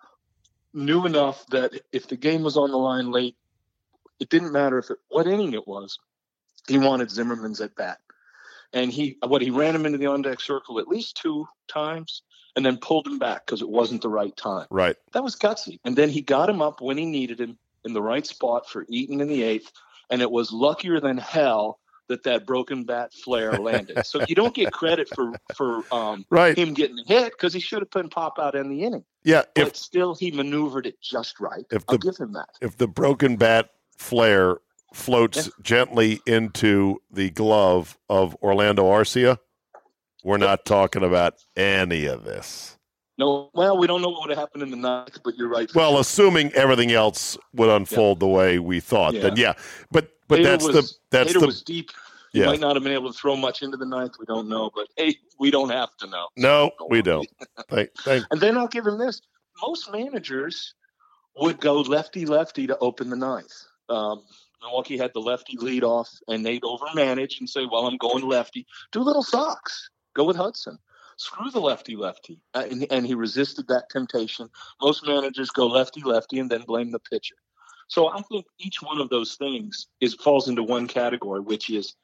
[0.73, 3.35] knew enough that if the game was on the line late,
[4.19, 5.99] it didn't matter if it, what inning it was.
[6.67, 7.99] He wanted Zimmerman's at bat,
[8.73, 12.23] and he what he ran him into the on deck circle at least two times,
[12.55, 14.67] and then pulled him back because it wasn't the right time.
[14.69, 14.97] Right.
[15.13, 15.79] That was gutsy.
[15.85, 18.85] And then he got him up when he needed him in the right spot for
[18.89, 19.71] Eaton in the eighth,
[20.09, 24.05] and it was luckier than hell that that broken bat flare landed.
[24.05, 26.57] so you don't get credit for for um, Right.
[26.57, 29.03] him getting hit because he should have put pop out in the inning.
[29.23, 29.43] Yeah.
[29.55, 31.65] But If still, he maneuvered it just right.
[31.71, 32.49] If I'll the- give him that.
[32.61, 34.57] if the broken bat flare
[34.93, 39.37] floats gently into the glove of Orlando Arcia,
[40.23, 42.77] we're not talking about any of this.
[43.19, 45.73] No, well, we don't know what would have happened in the ninth, but you're right.
[45.73, 49.53] Well, assuming everything else would unfold the way we thought, then yeah.
[49.91, 51.91] But but Hader that's was, the that's Hader the was deep.
[52.33, 52.47] Yeah.
[52.47, 54.15] might not have been able to throw much into the ninth.
[54.19, 56.27] We don't know, but hey, we don't have to know.
[56.35, 57.27] no, we don't.
[57.69, 59.21] Thank, thank And then I'll give him this:
[59.61, 60.73] most managers
[61.37, 63.53] would go lefty lefty to open the ninth.
[63.89, 64.23] Um,
[64.61, 68.65] Milwaukee had the lefty lead off, and they'd overmanage and say, "Well, I'm going lefty."
[68.91, 69.89] Doolittle socks.
[70.13, 70.77] Go with Hudson.
[71.17, 74.49] Screw the lefty lefty, uh, and, and he resisted that temptation.
[74.81, 77.35] Most managers go lefty lefty and then blame the pitcher.
[77.87, 81.95] So I think each one of those things is falls into one category, which is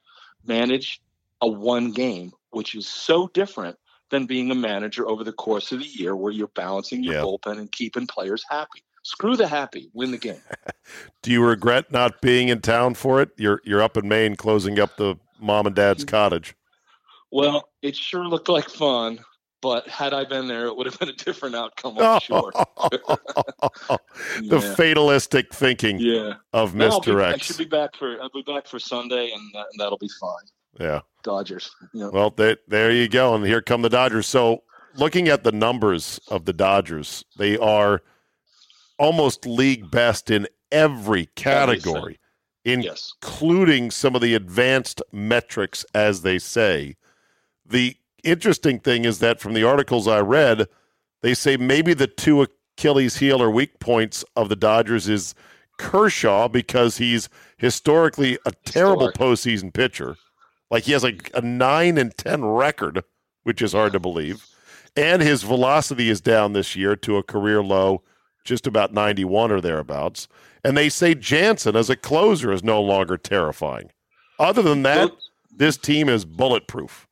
[0.46, 1.00] manage
[1.40, 3.76] a one game, which is so different
[4.10, 7.20] than being a manager over the course of the year where you're balancing your Yeah.
[7.22, 8.82] bullpen and keeping players happy.
[9.02, 10.40] Screw the happy, win the game.
[11.22, 13.30] Do you regret not being in town for it?
[13.36, 16.08] You're you're up in Maine closing up the mom and dad's hmm.
[16.08, 16.54] cottage.
[17.30, 19.18] Well, it sure looked like fun,
[19.64, 22.52] but had I been there, it would have been a different outcome, I'm sure.
[22.82, 23.98] the
[24.42, 24.74] Yeah.
[24.74, 26.34] fatalistic thinking Yeah.
[26.52, 27.24] of No, I'll be- Mr.
[27.24, 27.46] I X.
[27.46, 30.44] should be back for I'll be back for Sunday and, that, and that'll be fine.
[30.78, 31.00] Yeah.
[31.22, 31.74] Dodgers.
[31.94, 33.34] Know, Well, there, there you go.
[33.34, 34.26] And here come the Dodgers.
[34.26, 34.64] So,
[34.96, 38.02] looking at the numbers of the Dodgers, they are
[38.98, 42.18] almost league best in every category,
[42.64, 43.14] yes.
[43.22, 46.96] including some of the advanced metrics, as they say.
[47.64, 50.68] The interesting thing is that from the articles I read,
[51.22, 55.34] they say maybe the two Achilles heel or weak points of the Dodgers is
[55.78, 59.16] Kershaw because he's historically a terrible Historic.
[59.16, 60.16] postseason pitcher.
[60.70, 63.04] Like he has like a nine and ten record,
[63.42, 64.44] which is hard to believe.
[64.96, 68.02] And his velocity is down this year to a career low,
[68.44, 70.28] just about 91 or thereabouts.
[70.62, 73.90] And they say Jansen as a closer is no longer terrifying.
[74.38, 75.10] Other than that,
[75.56, 77.08] this team is bulletproof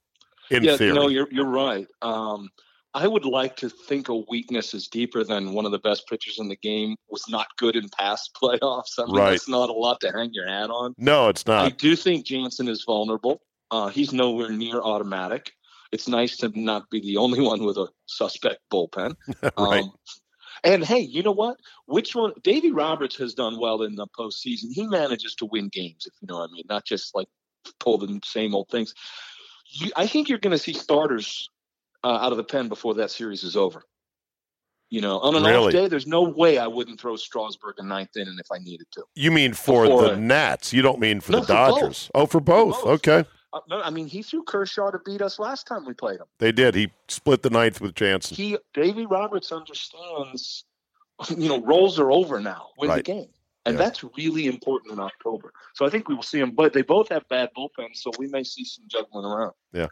[0.53, 0.95] in yeah, theory.
[0.95, 1.87] no, you're you're right.
[2.03, 2.49] Um,
[2.95, 6.39] I would like to think a weakness is deeper than one of the best pitchers
[6.39, 8.99] in the game was not good in past playoffs.
[8.99, 9.31] I mean, Right.
[9.31, 10.95] that's not a lot to hang your hat on.
[10.99, 11.65] no, it's not.
[11.65, 13.41] I do think Jansen is vulnerable.
[13.71, 15.53] Uh, he's nowhere near automatic.
[15.93, 19.15] it's nice to not be the only one with a suspect bullpen.
[19.59, 19.83] right.
[19.85, 19.93] Um,
[20.65, 21.57] and hey, you know what?
[21.87, 22.33] Which one?
[22.45, 24.67] Davy Roberts has done well in the postseason.
[24.73, 27.27] He manages to win games, if you know what I mean, not just like
[27.81, 28.93] pull the same old things.
[29.73, 31.49] You, I think you're going to see starters
[32.05, 33.85] uh, out of the pen before that series is over.
[34.91, 35.69] You know, on an really?
[35.69, 38.87] off day, there's no way I wouldn't throw Strasburg a ninth inning if I needed
[38.93, 39.05] to.
[39.15, 40.75] You mean for Before the I, Nats?
[40.75, 42.07] You don't mean for no, the Dodgers?
[42.09, 42.77] For oh, for both.
[42.81, 43.07] For both.
[43.07, 43.29] Okay.
[43.55, 46.27] Uh, no, I mean he threw Kershaw to beat us last time we played him.
[46.39, 46.75] They did.
[46.75, 48.37] He split the ninth with Jansen.
[48.37, 50.65] He Davy Roberts understands.
[51.31, 52.69] You know, roles are over now.
[52.79, 52.97] Win right.
[52.97, 53.29] the game,
[53.65, 53.85] and yeah.
[53.85, 55.53] that's really important in October.
[55.75, 56.53] So I think we will see them.
[56.53, 59.53] But they both have bad bullpens, so we may see some juggling around.
[59.73, 59.87] Yeah.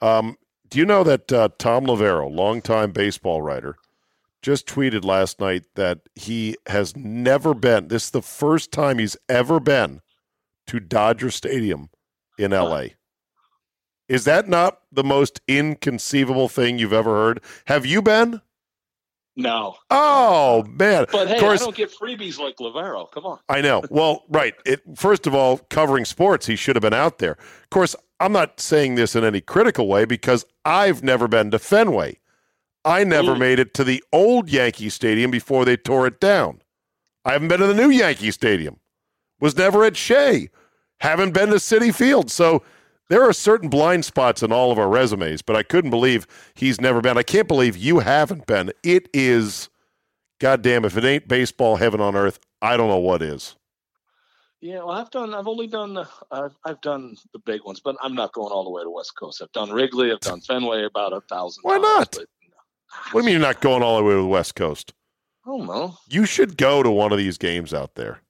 [0.00, 0.36] Um,
[0.68, 3.76] do you know that uh, Thom Loverro, longtime baseball writer,
[4.42, 9.16] just tweeted last night that he has never been, this is the first time he's
[9.28, 10.00] ever been
[10.68, 11.90] to Dodger Stadium
[12.38, 12.84] in LA.
[14.08, 17.42] Is that not the most inconceivable thing you've ever heard?
[17.66, 18.40] Have you been?
[19.36, 19.76] No.
[19.90, 21.04] Oh man!
[21.12, 23.10] But hey, course, I don't get freebies like Loverro.
[23.12, 23.38] Come on.
[23.50, 23.82] I know.
[23.90, 24.54] Well, right.
[24.64, 27.32] It, first of all, covering sports, he should have been out there.
[27.32, 31.58] Of course, I'm not saying this in any critical way because I've never been to
[31.58, 32.18] Fenway.
[32.86, 36.62] I never made it to the old Yankee Stadium before they tore it down.
[37.24, 38.78] I haven't been to the new Yankee Stadium.
[39.40, 40.48] Was never at Shea.
[41.00, 42.30] Haven't been to Citi Field.
[42.30, 42.62] So
[43.08, 46.80] there are certain blind spots in all of our resumes, but I couldn't believe he's
[46.80, 47.18] never been.
[47.18, 48.72] I can't believe you haven't been.
[48.82, 49.68] It is,
[50.40, 53.56] goddamn, if it ain't baseball heaven on earth, I don't know what is.
[54.60, 55.34] Yeah, well, I've done.
[55.34, 55.94] I've only done.
[55.94, 58.90] The, I've I've done the big ones, but I'm not going all the way to
[58.90, 59.42] West Coast.
[59.42, 60.10] I've done Wrigley.
[60.10, 61.60] I've done Fenway about a thousand.
[61.62, 62.12] Why times, not?
[62.12, 62.26] But,
[63.12, 64.94] what do you mean you're not going all the way to the West Coast?
[65.44, 65.96] I don't know.
[66.08, 68.20] You should go to one of these games out there.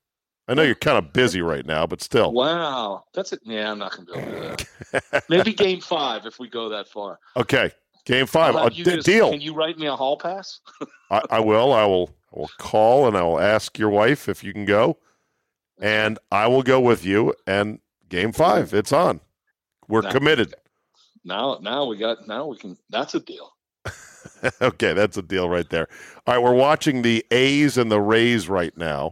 [0.49, 2.33] I know you're kind of busy right now, but still.
[2.33, 3.41] Wow, that's it.
[3.45, 5.25] Yeah, I'm not going to be able to do that.
[5.29, 7.19] Maybe game five if we go that far.
[7.37, 7.73] Okay,
[8.05, 8.55] game five.
[8.55, 9.31] Uh, a d- just, deal.
[9.31, 10.61] Can you write me a hall pass?
[11.11, 11.73] I, I, will.
[11.73, 12.11] I will.
[12.33, 14.99] I will call and I will ask your wife if you can go,
[15.81, 17.35] and I will go with you.
[17.47, 19.21] And game five, it's on.
[19.89, 20.55] We're now, committed.
[21.25, 22.29] Now, now we got.
[22.29, 22.77] Now we can.
[22.89, 23.53] That's a deal.
[24.63, 25.89] okay, that's a deal right there.
[26.25, 29.11] All right, we're watching the A's and the Rays right now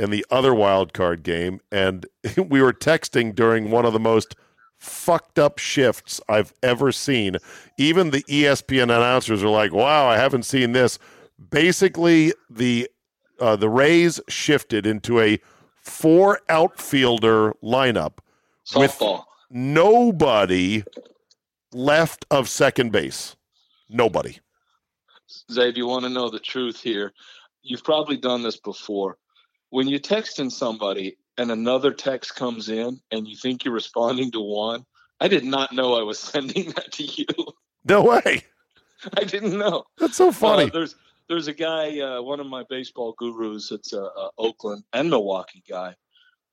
[0.00, 2.06] in the other wild card game, and
[2.48, 4.34] we were texting during one of the most
[4.78, 7.36] fucked up shifts I've ever seen.
[7.76, 10.98] Even the ESPN announcers are like, "Wow, I haven't seen this."
[11.50, 12.88] Basically, the
[13.38, 15.38] uh, the Rays shifted into a
[15.76, 18.18] four outfielder lineup
[18.66, 18.80] Softball.
[18.80, 20.82] with nobody
[21.72, 23.36] left of second base.
[23.90, 24.38] Nobody.
[25.52, 27.12] Zay, if you want to know the truth here,
[27.62, 29.18] you've probably done this before.
[29.70, 34.40] When you're texting somebody and another text comes in and you think you're responding to
[34.40, 34.84] one,
[35.20, 37.26] I did not know I was sending that to you.
[37.84, 38.44] No way.
[39.16, 39.84] I didn't know.
[39.98, 40.64] That's so funny.
[40.64, 40.96] Uh, there's
[41.28, 45.62] there's a guy, uh, one of my baseball gurus, it's a, a Oakland and Milwaukee
[45.68, 45.94] guy,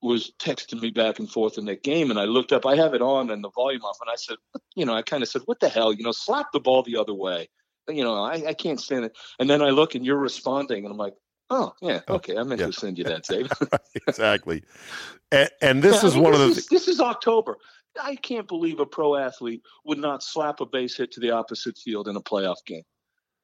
[0.03, 2.65] was texting me back and forth in that game, and I looked up.
[2.65, 4.38] I have it on and the volume off, and I said,
[4.75, 6.97] you know, I kind of said, "What the hell?" You know, slap the ball the
[6.97, 7.49] other way.
[7.89, 9.17] You know, I, I can't stand it.
[9.39, 11.15] And then I look, and you're responding, and I'm like,
[11.49, 12.67] "Oh, yeah, oh, okay, I meant yeah.
[12.67, 13.49] to send you that, Dave."
[14.07, 14.63] exactly.
[15.31, 16.60] And, and this yeah, is I mean, one this of the.
[16.60, 17.57] Is, this is October.
[18.01, 21.77] I can't believe a pro athlete would not slap a base hit to the opposite
[21.77, 22.83] field in a playoff game.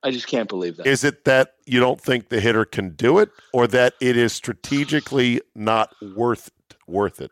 [0.03, 0.85] I just can't believe that.
[0.85, 4.33] Is it that you don't think the hitter can do it, or that it is
[4.33, 6.51] strategically not worth
[6.87, 7.31] worth it?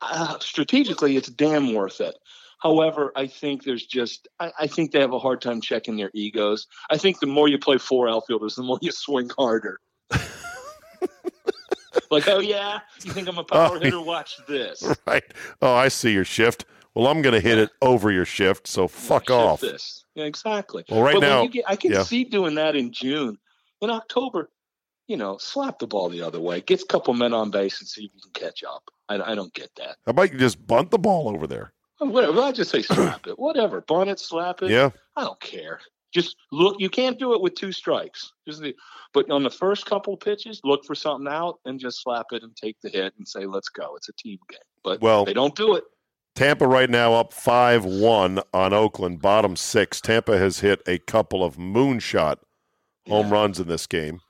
[0.00, 2.14] Uh, strategically, it's damn worth it.
[2.64, 6.10] However, I think there's just I, I, think they have a hard time checking their
[6.14, 6.66] egos.
[6.88, 9.80] I think the more you play four outfielders, the more you swing harder.
[12.10, 14.00] like, oh yeah, you think I'm a power oh, hitter?
[14.00, 14.82] Watch this.
[15.06, 15.22] Right.
[15.60, 16.64] Oh, I see your shift.
[16.94, 19.60] Well, I'm going to hit it over your shift, so fuck yeah, off.
[19.60, 20.06] This.
[20.14, 20.84] Yeah, exactly.
[20.88, 22.02] Well, right but now, get, I can yeah.
[22.02, 23.36] see doing that in June.
[23.82, 24.48] In October,
[25.06, 27.88] you know, slap the ball the other way, get a couple men on base, and
[27.88, 28.84] see if you can catch up.
[29.10, 29.96] I, I don't get that.
[30.06, 31.74] How about you just bunt the ball over there?
[31.98, 32.40] Whatever.
[32.40, 33.38] I just say slap it.
[33.38, 33.80] Whatever.
[33.82, 34.70] Bunt it, slap it.
[34.70, 34.90] Yeah.
[35.16, 35.80] I don't care.
[36.12, 36.76] Just look.
[36.78, 38.32] You can't do it with two strikes.
[38.46, 38.74] Just the,
[39.12, 42.54] but on the first couple pitches, look for something out and just slap it and
[42.56, 44.58] take the hit and say, "Let's go." It's a team game.
[44.82, 45.84] But well, they don't do it.
[46.34, 50.00] Tampa right now up 5 1 on Oakland, bottom six.
[50.00, 52.38] Tampa has hit a couple of moonshot
[53.06, 53.32] home yeah.
[53.32, 54.20] runs in this game.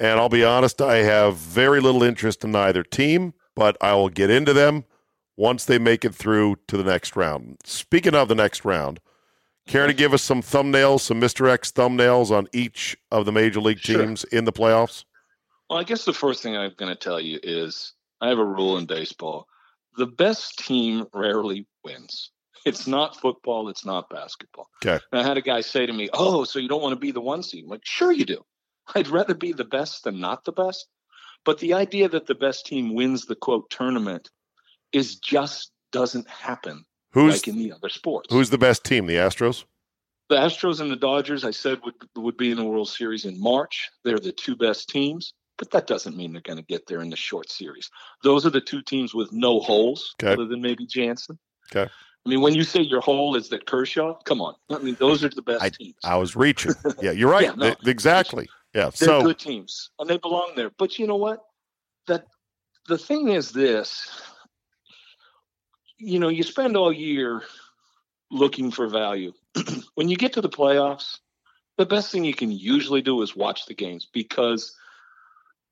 [0.00, 4.08] And I'll be honest, I have very little interest in either team, but I will
[4.08, 4.84] get into them
[5.38, 7.56] once they make it through to the next round.
[7.64, 9.00] Speaking of the next round,
[9.66, 11.48] care to give us some thumbnails, some Mr.
[11.48, 14.38] X thumbnails on each of the major league teams sure.
[14.38, 15.04] in the playoffs?
[15.70, 18.44] Well, I guess the first thing I'm going to tell you is I have a
[18.44, 19.46] rule in baseball
[19.98, 22.30] the best team rarely wins.
[22.64, 23.68] It's not football.
[23.68, 24.68] It's not basketball.
[24.84, 25.02] Okay.
[25.12, 27.10] And I had a guy say to me, "Oh, so you don't want to be
[27.10, 28.44] the one seed?" I'm like, "Sure you do.
[28.94, 30.86] I'd rather be the best than not the best."
[31.44, 34.30] But the idea that the best team wins the quote tournament
[34.92, 38.28] is just doesn't happen Who's like in the other sports.
[38.32, 39.06] who's the best team?
[39.06, 39.64] The Astros.
[40.28, 41.44] the Astros and the Dodgers?
[41.44, 43.88] I said would would be in the World Series in March.
[44.04, 47.10] They're the two best teams, but that doesn't mean they're going to get there in
[47.10, 47.88] the short series.
[48.22, 50.32] Those are the two teams with no holes, Okay.
[50.32, 51.38] other than maybe Jansen.
[51.74, 51.90] Okay.
[52.26, 54.54] I mean, when you say your hole is that Kershaw, come on.
[54.70, 55.94] I mean, those are the best I- teams.
[56.04, 56.72] I was reaching.
[57.02, 57.44] Yeah, you're right.
[57.44, 57.64] Yeah, no.
[57.74, 58.48] Th- exactly.
[58.74, 58.90] Yeah.
[58.98, 60.70] They're So good teams, and they belong there.
[60.78, 61.40] But you know what?
[62.06, 62.24] That
[62.86, 64.10] the thing is this.
[65.98, 67.42] You know, you spend all year
[68.30, 69.32] looking for value.
[69.94, 71.18] when you get to the playoffs,
[71.76, 74.76] the best thing you can usually do is watch the games because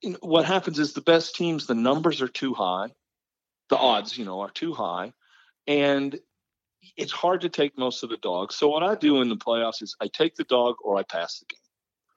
[0.00, 2.88] you know, what happens is the best teams, the numbers are too high,
[3.70, 5.12] the odds, you know, are too high,
[5.66, 6.18] and
[6.96, 8.54] it's hard to take most of the dogs.
[8.54, 11.38] So what I do in the playoffs is I take the dog or I pass
[11.38, 11.65] the game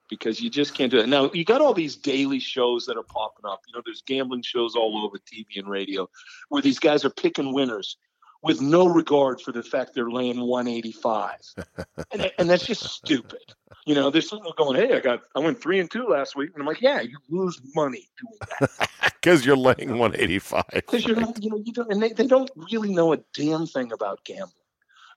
[0.09, 1.07] because you just can't do it.
[1.07, 3.61] Now you got all these daily shows that are popping up.
[3.67, 6.09] You know, there's gambling shows all over TV and radio
[6.49, 7.97] where these guys are picking winners
[8.41, 11.35] with no regard for the fact they're laying 185,
[12.11, 13.41] and, and that's just stupid.
[13.85, 16.51] You know, there's someone going, "Hey, I got I went three and two last week,"
[16.53, 18.89] and I'm like, "Yeah, you lose money doing that
[19.21, 20.65] because you're laying 185.
[20.71, 23.65] because you're not, you know, you don't, and they, they don't really know a damn
[23.65, 24.53] thing about gambling.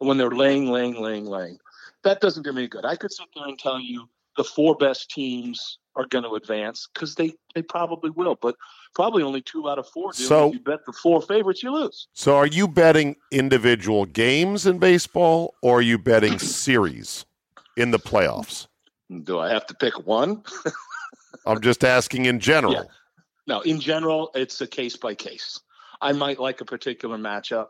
[0.01, 1.59] And when they're laying, laying, laying, laying,
[2.03, 2.85] that doesn't do me good.
[2.85, 6.89] I could sit there and tell you the four best teams are going to advance
[6.93, 8.57] because they they probably will, but
[8.95, 10.25] probably only two out of four do.
[10.25, 12.09] So- if you bet the four favorites, you lose.
[12.15, 17.25] So are you betting individual games in baseball or are you betting series
[17.77, 18.67] in the playoffs?
[19.25, 20.43] Do I have to pick one?
[21.47, 22.73] I'm just asking in general.
[22.75, 22.83] Yeah.
[23.47, 25.61] No, in general, it's a case by case.
[26.01, 27.69] I might like a particular matchup.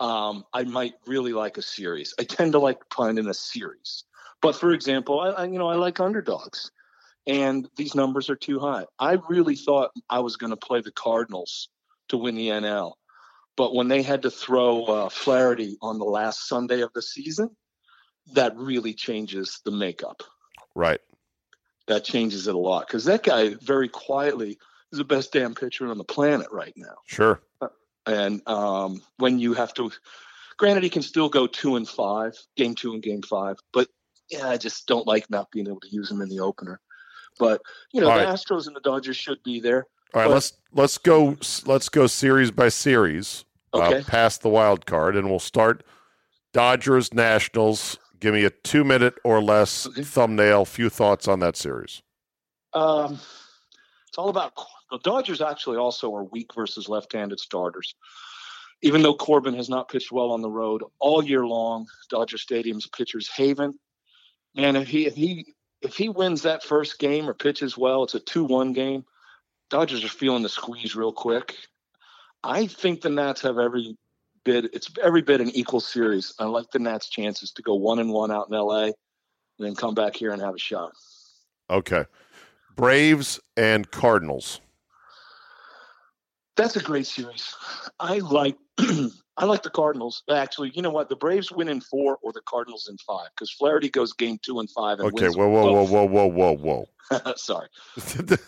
[0.00, 2.14] Um, I might really like a series.
[2.18, 4.04] I tend to like playing in a series.
[4.44, 6.70] But for example, I, I you know I like underdogs,
[7.26, 8.84] and these numbers are too high.
[8.98, 11.70] I really thought I was going to play the Cardinals
[12.08, 12.92] to win the NL,
[13.56, 17.56] but when they had to throw uh, Flaherty on the last Sunday of the season,
[18.34, 20.22] that really changes the makeup
[20.74, 21.00] Right.
[21.86, 24.58] that changes it a lot because that guy very quietly
[24.92, 26.96] is the best damn pitcher on the planet right now.
[27.06, 27.40] Sure.
[28.04, 29.90] And um, when you have to,
[30.58, 33.88] granted, he can still go two and five, game two and game five, but
[34.30, 36.80] yeah, I just don't like not being able to use him in the opener.
[37.38, 37.60] But
[37.92, 38.34] you know, All the right.
[38.34, 39.86] Astros and the Dodgers should be there.
[40.14, 43.44] All right, But- let's let's go let's go series by series.
[43.72, 43.98] Okay.
[43.98, 45.84] Uh, past the wild card and we'll start
[46.52, 47.98] Dodgers Nationals.
[48.20, 50.02] Give me a 2 minute or less Okay.
[50.04, 52.00] thumbnail, few thoughts on that series.
[52.72, 53.18] Um,
[54.08, 54.52] it's all about
[54.92, 55.40] the Dodgers.
[55.40, 57.94] Actually, also are weak versus left-handed starters.
[58.82, 62.86] Even though Corbin has not pitched well on the road all year long, Dodger Stadium's
[62.86, 63.76] pitcher's haven.
[64.54, 68.14] Man, if he if he if he wins that first game or pitches well, it's
[68.14, 69.04] a two-one game.
[69.70, 71.56] Dodgers are feeling the squeeze real quick.
[72.42, 73.96] I think the Nats have every
[74.44, 74.66] bit.
[74.72, 76.34] It's every bit an equal series.
[76.38, 78.84] I like the Nats' chances to go one and one out in L.A.
[78.84, 78.94] and
[79.58, 80.92] then come back here and have a shot.
[81.70, 82.04] Okay.
[82.76, 84.60] Braves and Cardinals.
[86.56, 87.54] That's a great series.
[87.98, 88.56] I like
[89.36, 90.22] I like the Cardinals.
[90.30, 91.08] Actually, you know what?
[91.08, 94.60] The Braves win in four or the Cardinals in five because Flaherty goes game two
[94.60, 95.90] and five and Okay, wins whoa, whoa, whoa, both.
[95.90, 97.32] whoa, whoa, whoa, whoa.
[97.36, 97.68] Sorry.
[97.96, 98.40] the,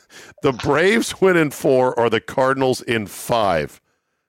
[0.42, 3.80] the Braves win in four or the Cardinals in five.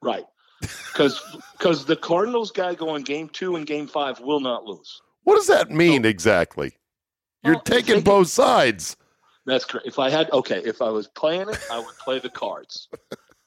[0.02, 0.24] Right.
[0.60, 1.20] Because
[1.56, 5.00] because the Cardinals guy going game two and game five will not lose.
[5.22, 6.72] What does that mean exactly?
[7.44, 8.96] You're Well, taking they- both sides.
[9.46, 9.86] That's correct.
[9.86, 12.88] If I had okay, if I was playing it, I would play the Cards.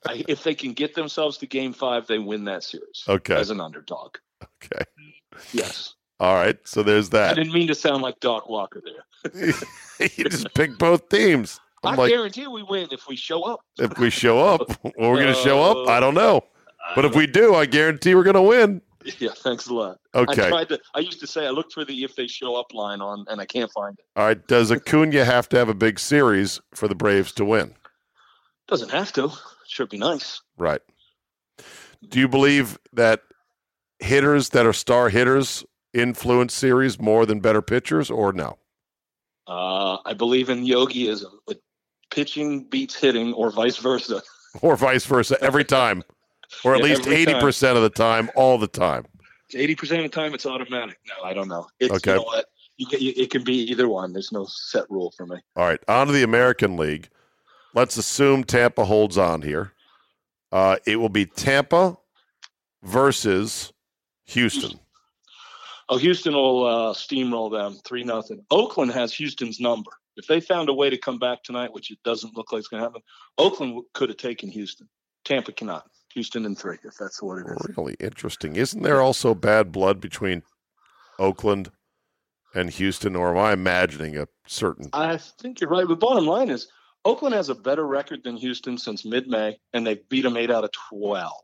[0.07, 3.35] I, if they can get themselves to game five, they win that series Okay.
[3.35, 4.15] as an underdog.
[4.63, 4.83] Okay.
[5.53, 5.93] Yes.
[6.19, 6.57] All right.
[6.65, 7.31] So there's that.
[7.31, 9.53] I didn't mean to sound like Doc Walker there.
[10.15, 11.59] you just pick both teams.
[11.83, 13.61] I'm I like, guarantee we win if we show up.
[13.79, 15.87] if we show up, well, we're going to show up.
[15.87, 16.43] Uh, I don't know.
[16.95, 18.81] But if we do, I guarantee we're going to win.
[19.19, 19.99] Yeah, thanks a lot.
[20.13, 20.49] I Okay.
[20.49, 20.79] tried to.
[20.93, 23.41] I used to say I looked for the if they show up line on, and
[23.41, 24.05] I can't find it.
[24.15, 24.47] All right.
[24.47, 27.73] Does Acuna have to have a big series for the Braves to win?
[28.67, 29.31] Doesn't have to.
[29.71, 30.41] Should be nice.
[30.57, 30.81] Right.
[32.09, 33.21] Do you believe that
[33.99, 35.63] hitters that are star hitters
[35.93, 38.57] influence series more than better pitchers or no?
[39.47, 41.31] Uh, I believe in Yogiism.
[41.47, 41.61] But
[42.09, 44.21] pitching beats hitting, or vice versa.
[44.61, 46.03] Or vice versa every time?
[46.65, 49.05] Or at Yeah, least 80% of the time, all the time.
[49.55, 50.97] Eighty percent of the time, it's automatic.
[51.07, 51.67] No, I don't know.
[51.79, 52.11] It's, Okay.
[52.11, 52.45] You know what?
[52.75, 54.11] You you, it can be either one.
[54.11, 55.37] There's no set rule for me.
[55.55, 57.07] All right, on to the American League.
[57.73, 59.73] Let's assume Tampa holds on here.
[60.51, 61.97] Uh, it will be Tampa
[62.83, 63.71] versus
[64.25, 64.79] Houston.
[65.87, 68.43] Oh, Houston will uh, steamroll them three nothing.
[68.49, 69.91] Oakland has Houston's number.
[70.17, 72.67] If they found a way to come back tonight, which it doesn't look like it's
[72.67, 73.01] going to happen,
[73.37, 74.87] Oakland could have taken Houston.
[75.23, 75.85] Tampa cannot.
[76.13, 77.77] Houston in three, if that's what it is.
[77.77, 78.57] Really interesting.
[78.57, 80.43] Isn't there also bad blood between
[81.19, 81.71] Oakland
[82.53, 84.89] and Houston, or am I imagining a certain?
[84.91, 85.87] I think you're right.
[85.87, 86.67] But bottom line is,
[87.03, 90.63] Oakland has a better record than Houston since mid-May, and they've beat them eight out
[90.63, 91.43] of twelve.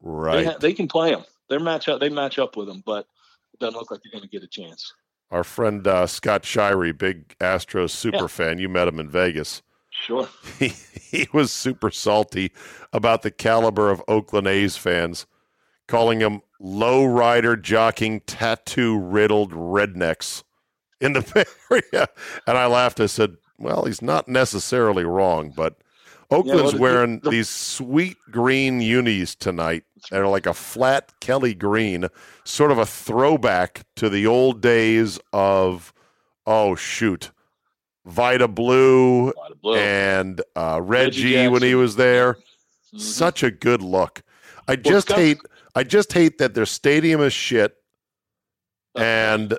[0.00, 0.36] Right.
[0.36, 1.24] They, ha- they can play them.
[1.48, 2.00] They match up.
[2.00, 3.06] They match up with them, but
[3.54, 4.92] it doesn't look like they're going to get a chance.
[5.30, 8.26] Our friend uh, Scott Shirey, big Astros super yeah.
[8.26, 8.58] fan.
[8.58, 9.62] You met him in Vegas.
[9.90, 10.28] Sure.
[10.58, 12.52] He, he was super salty
[12.92, 15.26] about the caliber of Oakland A's fans,
[15.86, 20.42] calling them low rider jockeying tattoo riddled rednecks
[21.00, 22.08] in the Area.
[22.46, 23.00] And I laughed.
[23.00, 25.76] I said, well, he's not necessarily wrong, but
[26.30, 29.84] Oakland's yeah, well, wearing the, these sweet green unis tonight.
[30.10, 32.08] They're like a flat Kelly green,
[32.44, 35.92] sort of a throwback to the old days of,
[36.46, 37.30] oh, shoot,
[38.04, 39.74] Vita Blue, Vida Blue.
[39.76, 42.34] and uh, Reggie, Reggie when he was there.
[42.34, 42.98] Mm-hmm.
[42.98, 44.22] Such a good look.
[44.68, 45.38] I just well, hate
[45.74, 47.76] I just hate that their stadium is shit
[48.96, 49.56] and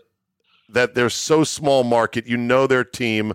[0.70, 2.26] that they're so small market.
[2.26, 3.34] You know their team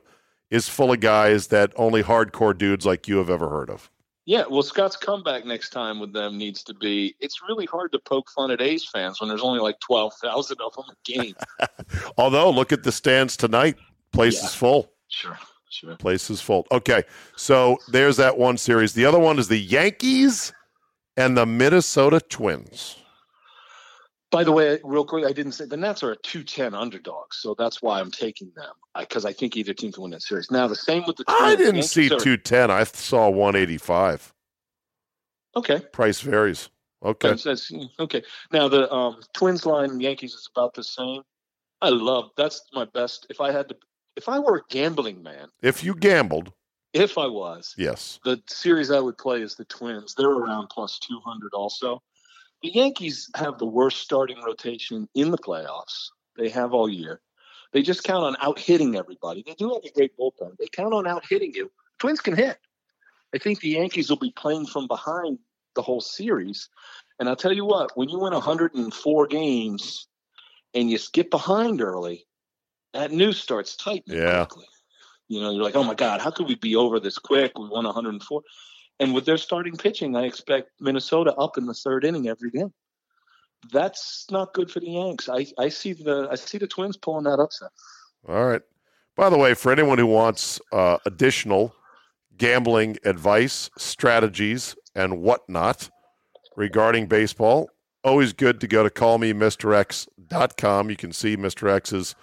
[0.52, 3.90] is full of guys that only hardcore dudes like you have ever heard of.
[4.26, 7.16] Yeah, well, Scott's comeback next time with them needs to be.
[7.20, 10.58] It's really hard to poke fun at A's fans when there's only like twelve thousand
[10.60, 11.34] of them a game.
[12.18, 13.76] Although, look at the stands tonight;
[14.12, 14.46] place yeah.
[14.46, 14.92] is full.
[15.08, 15.38] Sure.
[15.70, 15.96] Sure.
[15.96, 16.66] Place is full.
[16.70, 17.02] Okay.
[17.34, 18.92] So there's that one series.
[18.92, 20.52] The other one is the Yankees
[21.16, 23.01] and the Minnesota Twins.
[24.32, 27.54] By the way, real quick, I didn't say the Nets are a 210 underdogs, so
[27.56, 30.50] that's why I'm taking them because I, I, think either team can win that series.
[30.50, 31.40] Now, the same with the Twins.
[31.42, 32.70] I didn't see 210.
[32.70, 34.32] I saw 185.
[35.54, 35.80] Okay.
[35.92, 36.70] Price varies.
[37.04, 37.28] Okay.
[37.28, 38.22] That's, that's, okay.
[38.52, 41.22] Now, the um, Twins line Yankees is about the same.
[41.82, 43.26] I love that's my best.
[43.28, 43.76] If I had to
[44.16, 46.52] if I were a gambling man, if you gambled,
[46.92, 50.14] if I was, yes, the series I would play is the Twins.
[50.14, 52.00] They're around plus 200 also.
[52.62, 56.10] The Yankees have the worst starting rotation in the playoffs.
[56.36, 57.20] They have all year.
[57.72, 59.42] They just count on out hitting everybody.
[59.44, 60.56] They do have a great bullpen.
[60.58, 61.72] They count on out hitting you.
[61.98, 62.58] Twins can hit.
[63.34, 65.38] I think the Yankees will be playing from behind
[65.74, 66.68] the whole series.
[67.18, 70.06] And I'll tell you what, when you win 104 games
[70.74, 72.26] and you skip behind early,
[72.92, 74.44] that news starts tightening yeah.
[74.44, 74.66] quickly.
[75.28, 77.58] You know, you're like, oh my God, how could we be over this quick?
[77.58, 78.42] We won 104.
[79.02, 82.72] And with their starting pitching, I expect Minnesota up in the third inning every game.
[83.72, 85.28] That's not good for the Yanks.
[85.28, 87.70] I, I see the I see the Twins pulling that upset.
[88.28, 88.62] All right.
[89.16, 91.74] By the way, for anyone who wants uh, additional
[92.36, 95.90] gambling advice, strategies, and whatnot
[96.54, 97.70] regarding baseball,
[98.04, 100.90] always good to go to callmemrx.com.
[100.90, 101.68] You can see Mr.
[101.68, 102.14] X's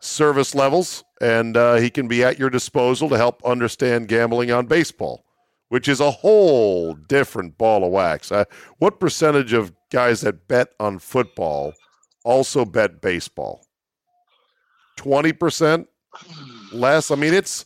[0.00, 4.64] service levels, and uh, he can be at your disposal to help understand gambling on
[4.64, 5.26] baseball,
[5.72, 8.30] which is a whole different ball of wax.
[8.30, 8.44] Uh,
[8.76, 11.72] what percentage of guys that bet on football
[12.24, 13.64] also bet baseball?
[14.98, 15.86] 20%?
[16.74, 17.10] Less?
[17.10, 17.64] I mean, it's.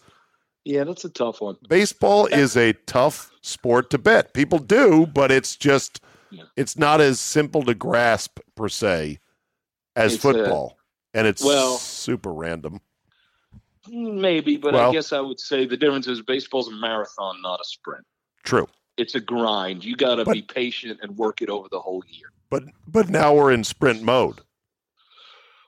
[0.65, 1.57] Yeah, that's a tough one.
[1.69, 4.33] Baseball is a tough sport to bet.
[4.35, 6.01] People do, but it's just.
[6.31, 6.45] Yeah.
[6.55, 9.19] It's not as simple to grasp per se
[9.97, 10.79] as it's football
[11.13, 12.81] and it's well super random.
[13.89, 17.61] Maybe, but well, I guess I would say the difference is baseball's a marathon, not
[17.61, 18.05] a sprint.
[18.45, 18.69] True.
[18.97, 19.85] It's a grind.
[19.85, 22.29] You got to be patient and work it over the whole year.
[22.51, 24.41] But but now we're in sprint mode.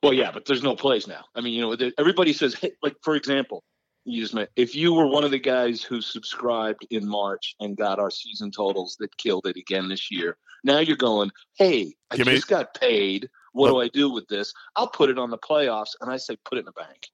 [0.03, 1.25] Well, yeah, but there's no plays now.
[1.35, 3.65] I mean, you know, everybody says, hey, like for example,
[4.05, 7.77] you just met, if you were one of the guys who subscribed in March and
[7.77, 12.17] got our season totals that killed it again this year, now you're going, hey, I
[12.17, 13.29] Give just me- got paid.
[13.59, 14.55] What do I do with this?
[14.77, 17.09] I'll put it on the playoffs, and I say put it in the bank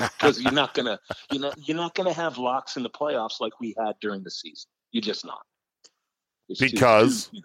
[0.18, 0.98] because you're not gonna,
[1.30, 4.30] you know, you're not gonna have locks in the playoffs like we had during the
[4.30, 4.70] season.
[4.92, 5.42] You're just not.
[6.48, 7.26] It's because.
[7.26, 7.42] Too, too,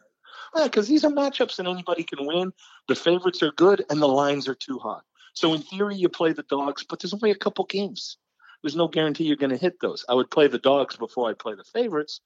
[0.55, 2.53] yeah, because these are matchups that anybody can win.
[2.87, 5.03] The favorites are good, and the lines are too hot.
[5.33, 8.17] So in theory, you play the dogs, but there's only a couple games.
[8.63, 10.05] There's no guarantee you're going to hit those.
[10.07, 12.21] I would play the dogs before I play the favorites,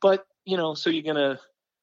[0.00, 1.38] but you know, so you're going to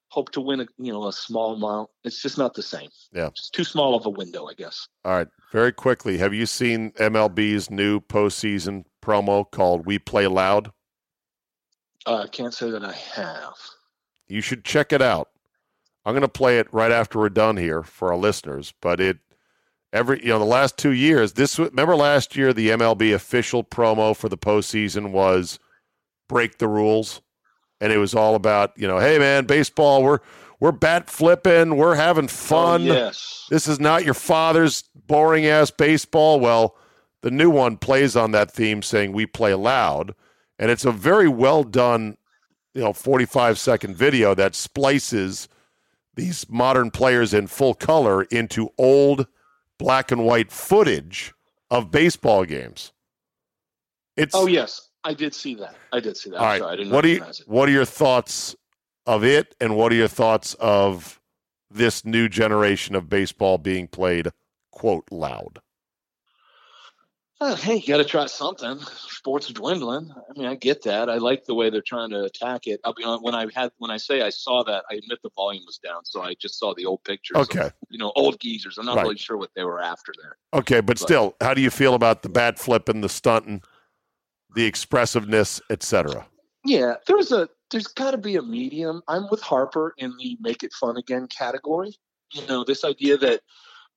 [0.08, 1.90] hope to win a you know a small amount.
[2.04, 2.88] It's just not the same.
[3.12, 4.88] Yeah, it's too small of a window, I guess.
[5.04, 10.72] All right, very quickly, have you seen MLB's new postseason promo called "We Play Loud"?
[12.06, 13.54] Uh, I can't say that I have.
[14.26, 15.28] You should check it out.
[16.04, 18.72] I'm going to play it right after we're done here for our listeners.
[18.80, 19.18] But it
[19.92, 21.34] every you know the last two years.
[21.34, 25.58] This remember last year the MLB official promo for the postseason was
[26.28, 27.20] break the rules
[27.80, 30.20] and it was all about you know, hey man, baseball, we're
[30.60, 32.82] we're bat flipping, we're having oh, fun.
[32.82, 33.46] Oh, yes.
[33.50, 36.40] This is not your father's boring ass baseball.
[36.40, 36.76] Well,
[37.22, 40.14] the new one plays on that theme saying we play loud.
[40.58, 42.16] And it's a very well done,
[42.74, 45.48] you know, 45 second video that splices
[46.16, 49.28] these modern players in full color into old
[49.78, 51.32] black and white footage
[51.70, 52.92] of baseball games.
[54.16, 55.74] It's Oh yes, I did see that.
[55.92, 56.38] I did see that.
[56.38, 57.40] all sorry, I didn't what are you it.
[57.46, 58.56] what are your thoughts
[59.06, 61.20] of it and what are your thoughts of
[61.70, 64.28] this new generation of baseball being played
[64.70, 65.60] quote loud?
[67.40, 68.80] Uh, hey, you got to try something.
[68.80, 70.10] Sports are dwindling.
[70.12, 71.08] I mean, I get that.
[71.08, 72.80] I like the way they're trying to attack it.
[72.84, 73.22] I'll be honest.
[73.22, 76.04] When I had, when I say I saw that, I admit the volume was down,
[76.04, 77.36] so I just saw the old pictures.
[77.36, 77.70] of, Okay.
[77.90, 78.76] you know, old geezers.
[78.76, 79.02] I'm not Right.
[79.04, 80.36] really sure what they were after there.
[80.52, 83.62] Okay, but But- still, how do you feel about the bat flipping, the stunting,
[84.54, 86.26] the expressiveness, etc.?
[86.64, 89.02] Yeah, there's a there's got to be a medium.
[89.08, 91.94] I'm with Harper in the make it fun again category.
[92.32, 93.40] You know, this idea that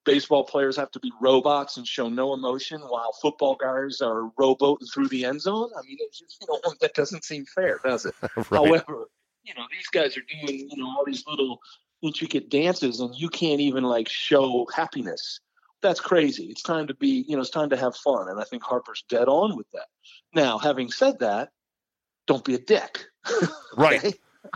[0.05, 4.91] baseball players have to be robots and show no emotion while football guys are rowboating
[4.93, 5.69] through the end zone.
[5.77, 8.15] I mean, it's just, you know, that doesn't seem fair, does it?
[8.35, 8.45] right.
[8.49, 9.07] However,
[9.43, 11.59] you know, these guys are doing, you know, all these little
[12.01, 15.39] intricate dances and you can't even like show happiness.
[15.81, 16.45] That's crazy.
[16.45, 18.29] It's time to be, you know, it's time to have fun.
[18.29, 19.87] And I think Harper's dead on with that.
[20.33, 21.49] Now, having said that,
[22.27, 23.05] don't be a dick.
[23.77, 23.97] Right.
[23.99, 24.07] Okay?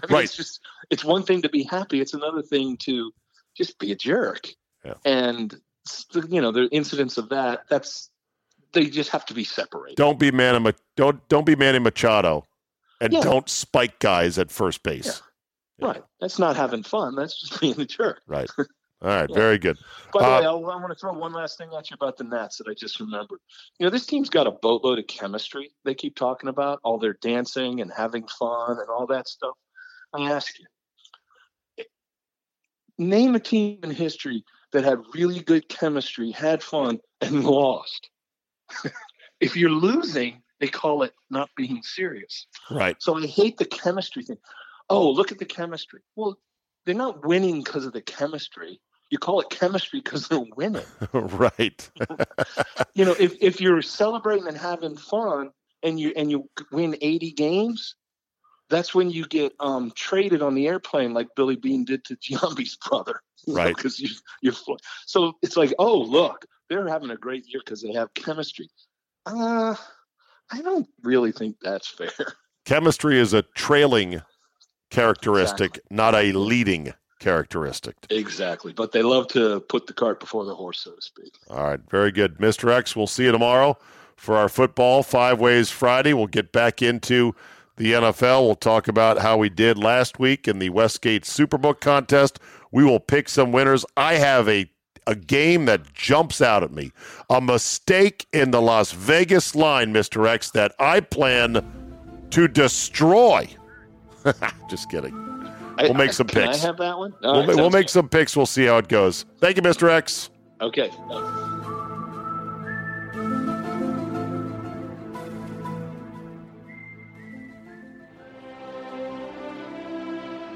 [0.03, 0.23] I mean, Right.
[0.26, 0.59] It's just,
[0.89, 2.01] it's one thing to be happy.
[2.01, 3.11] It's another thing to
[3.55, 4.49] just be a jerk.
[4.84, 4.95] Yeah.
[5.05, 5.55] And,
[6.30, 8.09] you know, the incidents of that, that's,
[8.73, 9.95] they just have to be separated.
[9.95, 12.45] Don't be Manny, Ma- don't don't be Manny Machado,
[12.99, 13.21] and Yeah.
[13.21, 15.21] don't spike guys at first base.
[15.80, 16.03] Right.
[16.19, 17.15] That's not having fun.
[17.15, 18.21] That's just being a jerk.
[18.28, 18.49] Right.
[19.02, 19.30] All right.
[19.30, 19.36] Yeah.
[19.36, 19.78] Very good.
[20.14, 22.18] By the Uh, way, I'll, I want to throw one last thing at you about
[22.18, 23.39] the Nats that I just remembered.
[23.80, 27.14] You know, this team's got a boatload of chemistry they keep talking about, all their
[27.14, 29.56] dancing and having fun and all that stuff.
[30.14, 31.86] I ask you,
[32.98, 38.10] name a team in history that had really good chemistry, had fun, and lost.
[39.39, 42.48] if you're losing, they call it not being serious.
[42.72, 42.96] Right.
[43.00, 44.38] So I hate the chemistry thing.
[44.89, 46.02] Oh, look at the chemistry.
[46.16, 46.38] Well,
[46.86, 48.79] they're not winning because of the chemistry.
[49.09, 50.86] You call it chemistry because they're winning.
[51.13, 51.89] right.
[52.93, 55.51] You know, if, if you're celebrating and having fun
[55.83, 57.95] and you and you win 80 games,
[58.69, 62.77] that's when you get um, traded on the airplane like Billy Beane did to Giambi's
[62.77, 63.21] brother.
[63.47, 63.75] Right.
[63.75, 64.09] Because you,
[64.41, 64.53] you're
[65.05, 68.69] so it's like, oh look, they're having a great year because they have chemistry.
[69.25, 69.75] Uh,
[70.51, 72.33] I don't really think that's fair.
[72.65, 74.21] Chemistry is a trailing
[74.89, 77.95] characteristic, not a leading characteristic.
[78.09, 78.73] Exactly.
[78.73, 81.33] But they love to put the cart before the horse, so to speak.
[81.49, 82.38] All right, very good.
[82.38, 82.71] Mr.
[82.71, 83.77] X, we'll see you tomorrow
[84.15, 86.13] for our football five ways Friday.
[86.13, 87.36] We'll get back into
[87.77, 88.45] the NFL.
[88.45, 92.39] We'll talk about how we did last week in the Westgate Superbook contest.
[92.71, 93.86] We will pick some winners.
[93.97, 94.69] I have a
[95.07, 96.91] a game that jumps out at me.
[97.29, 100.27] A mistake in the Las Vegas line, Mr.
[100.27, 101.63] X, that I plan
[102.31, 103.47] to destroy.
[104.69, 105.13] Just kidding.
[105.78, 106.63] We'll make some Can picks.
[106.63, 107.13] I have that one?
[107.23, 107.91] All We'll, right, ma- we'll make good.
[107.91, 108.36] some picks.
[108.36, 109.26] We'll see how it goes.
[109.39, 109.89] Thank you, Mr.
[109.89, 110.30] X.
[110.61, 110.89] Okay.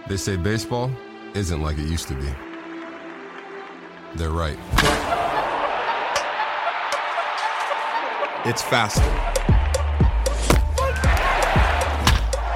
[0.07, 0.91] They say baseball
[1.36, 2.28] isn't like it used to be.
[4.15, 4.57] They're right.
[8.45, 9.03] It's faster.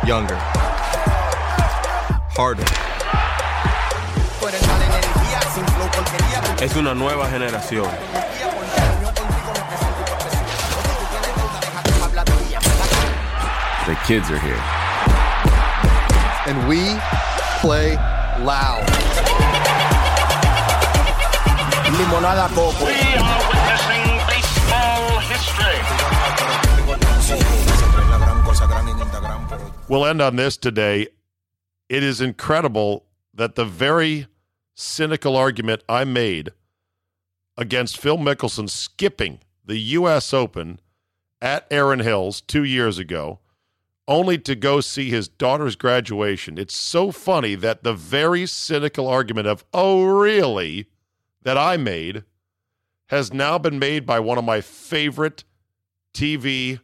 [0.07, 0.39] Younger.
[2.35, 2.65] Harder.
[6.59, 7.87] Es una nueva generación.
[13.85, 14.57] The kids are here.
[16.47, 16.97] And we
[17.61, 17.95] play
[18.39, 18.83] loud.
[21.93, 22.85] Limonada Coco.
[22.85, 25.77] We are witnessing baseball history.
[29.87, 31.09] We'll end on this today.
[31.93, 34.25] It is incredible that the very
[34.73, 36.49] cynical argument I made
[37.55, 40.33] against Phil Mickelson skipping the U.S.
[40.33, 40.79] Open
[41.39, 43.41] at Erin Hills two years ago,
[44.07, 46.57] only to go see his daughter's graduation.
[46.57, 50.87] It's so funny that the very cynical argument of, oh, really,
[51.43, 52.23] that I made
[53.09, 55.43] has now been made by one of my favorite
[56.11, 56.79] TV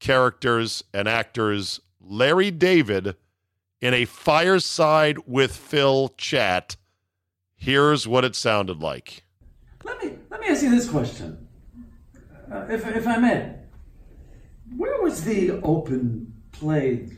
[0.00, 3.14] characters and actors, Larry David,
[3.80, 6.76] in a fireside with Phil chat.
[7.56, 9.24] Here's what it sounded like.
[9.84, 11.48] Let me let me ask you this question,
[12.52, 13.54] uh, if if I may.
[14.76, 17.16] Where was the Open played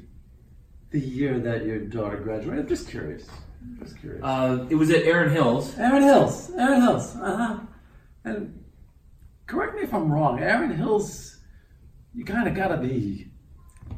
[0.90, 2.60] the year that your daughter graduated?
[2.60, 3.28] I'm just curious.
[3.78, 4.22] Just curious.
[4.24, 5.76] Uh, it was at Erin Hills.
[5.78, 6.50] Erin Hills.
[6.56, 7.16] Erin Hills.
[7.16, 7.58] Uh huh.
[8.24, 8.64] And
[9.46, 10.40] correct me if I'm wrong.
[10.40, 11.38] Erin Hills,
[12.14, 13.29] you kind of got to be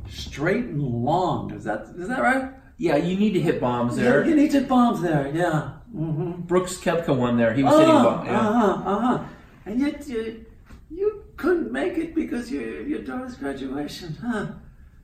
[0.08, 1.52] straight and long.
[1.54, 2.50] Is that is that right?
[2.78, 4.24] Yeah, you need to hit bombs there.
[4.24, 5.30] You, you need to hit bombs there.
[5.32, 5.72] Yeah.
[5.94, 6.42] Mm-hmm.
[6.42, 7.52] Brooks Koepka won there.
[7.52, 8.26] He was hitting Uh bombs.
[8.26, 8.38] Yeah.
[8.40, 8.82] huh.
[8.84, 9.24] Uh huh.
[9.66, 10.44] And yet you
[10.90, 14.46] you couldn't make it because your your daughter's graduation, huh?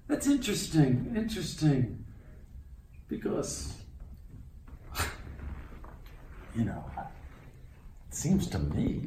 [0.08, 1.12] That's interesting.
[1.16, 2.04] Interesting.
[3.08, 3.74] Because
[6.56, 6.84] you know,
[8.08, 9.02] it seems to me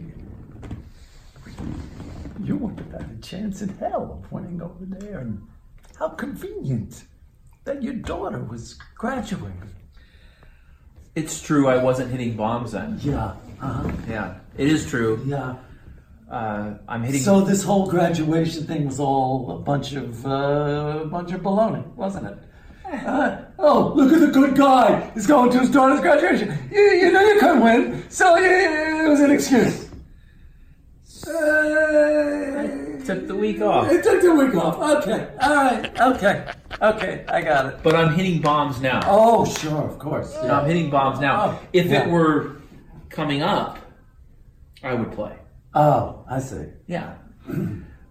[2.43, 5.41] you wouldn't have had a chance in hell of winning over there, and
[6.01, 7.03] how convenient
[7.63, 9.69] that your daughter was graduating.
[11.13, 11.67] It's true.
[11.67, 12.97] I wasn't hitting bombs then.
[13.01, 13.35] Yeah.
[13.61, 13.91] Uh-huh.
[14.09, 15.21] Yeah, it is true.
[15.25, 15.57] Yeah.
[16.29, 17.21] Uh, I'm hitting.
[17.21, 21.85] So this whole graduation thing was all a bunch of uh, a bunch of baloney,
[21.95, 22.37] wasn't it?
[22.91, 25.11] Uh, oh, look at the good guy!
[25.13, 26.57] He's going to his daughter's graduation.
[26.71, 29.89] You, you know you couldn't win, so it was an excuse.
[31.27, 33.91] Uh, took the week off.
[33.91, 34.77] It took the week off.
[35.03, 37.79] Okay, all right, okay, okay, I got it.
[37.83, 39.01] But I'm hitting bombs now.
[39.05, 40.33] Oh, sure, of course.
[40.43, 41.41] No, I'm hitting bombs now.
[41.45, 42.03] Oh, if yeah.
[42.03, 42.57] it were
[43.09, 43.77] coming up,
[44.83, 45.35] I would play.
[45.73, 46.65] Oh, I see.
[46.87, 47.15] Yeah.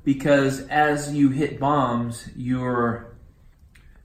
[0.04, 3.16] because as you hit bombs, your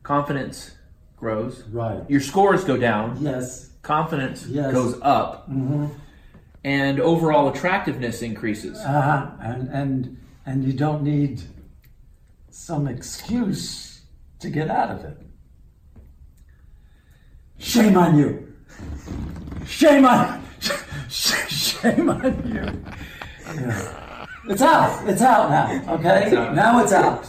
[0.03, 0.75] confidence
[1.17, 1.63] grows.
[1.71, 2.07] Right.
[2.09, 3.17] Your scores go down.
[3.21, 3.71] Yes.
[3.81, 4.73] Confidence Yes.
[4.73, 5.49] goes up.
[5.49, 5.88] Mm-hmm.
[6.63, 8.77] And overall attractiveness increases.
[8.79, 9.31] Uh-huh.
[9.39, 11.41] And and and you don't need
[12.50, 14.02] some excuse
[14.39, 15.18] to get out of it.
[17.58, 18.54] Shame on you.
[19.66, 20.43] Shame on
[21.10, 22.84] shame on you.
[23.56, 24.26] Yeah.
[24.48, 25.08] It's out.
[25.10, 25.93] It's out now.
[25.96, 26.28] Okay.
[26.28, 26.56] It's out.
[26.56, 27.28] Now it's out.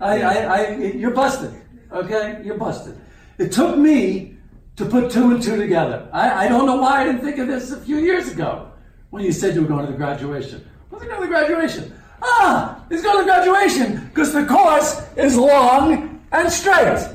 [0.00, 1.54] I, I, I, you're busted.
[1.92, 2.98] Okay, you're busted.
[3.38, 4.36] It took me
[4.76, 6.08] to put two and two together.
[6.12, 8.72] I, I don't know why I didn't think of this a few years ago
[9.10, 10.66] when you said you were going to the graduation.
[10.88, 11.99] What's going to the graduation?
[12.22, 17.08] Ah, he's going to graduation because the course is long and straight.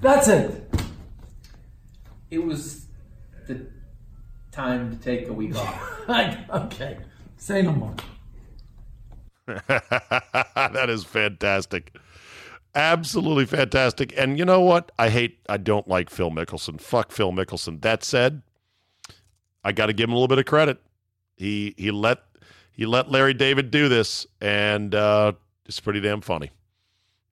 [0.00, 0.60] That's it.
[2.30, 2.86] It was
[3.46, 3.66] the
[4.50, 6.08] time to take a week off.
[6.50, 6.98] okay,
[7.36, 7.94] say no more.
[9.46, 11.94] that is fantastic.
[12.74, 14.12] Absolutely fantastic.
[14.16, 14.90] And you know what?
[14.98, 16.80] I hate, I don't like Phil Mickelson.
[16.80, 17.80] Fuck Phil Mickelson.
[17.82, 18.42] That said,
[19.62, 20.78] I got to give him a little bit of credit.
[21.36, 22.20] He he let
[22.74, 25.32] he let Larry David do this, and uh,
[25.64, 26.50] it's pretty damn funny.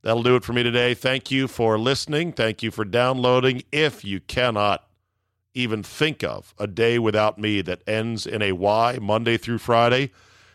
[0.03, 0.95] That'll do it for me today.
[0.95, 2.33] Thank you for listening.
[2.33, 3.63] Thank you for downloading.
[3.73, 4.89] If you cannot
[5.55, 10.13] even think of a day without me that ends in a Y, Monday through Friday,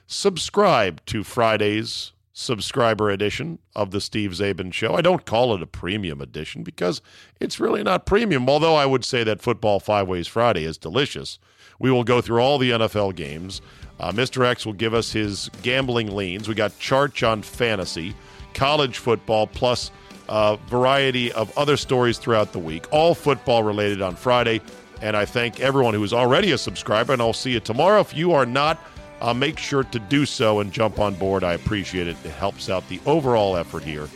[0.08, 4.94] subscribe to Friday's subscriber edition of the Steve Czaban Show.
[4.94, 7.02] I don't call it a premium edition because
[7.42, 11.40] it's really not premium, although I would say that Football Five Ways Friday is delicious.
[11.80, 13.62] We will go through all the NFL games.
[14.00, 14.46] Uh, Mr.
[14.46, 16.48] X will give us his gambling leans.
[16.48, 18.14] We got charts on fantasy,
[18.54, 19.92] college football, plus
[20.30, 24.62] a variety of other stories throughout the week, all football related on Friday.
[25.02, 28.00] And I thank everyone who is already a subscriber, and I'll see you tomorrow.
[28.02, 28.80] If you are not,
[29.22, 31.44] uh, make sure to do so and jump on board.
[31.44, 32.18] I appreciate it.
[32.24, 34.10] It helps out the overall effort here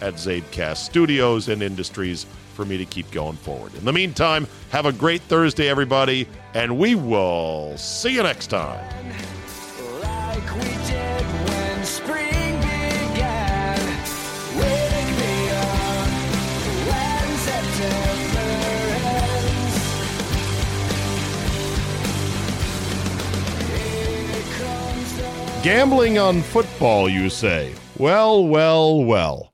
[0.00, 3.74] at Czabecast Studios and Industries for me to keep going forward.
[3.74, 8.78] In the meantime, have a great Thursday, everybody, and we will see you next time.
[10.00, 13.78] Like we did when spring began.
[14.56, 15.48] Wake me
[16.88, 18.50] when September
[19.04, 19.74] ends.
[24.58, 27.74] Comes Gambling on football, you say?
[27.98, 29.53] Well, well, well.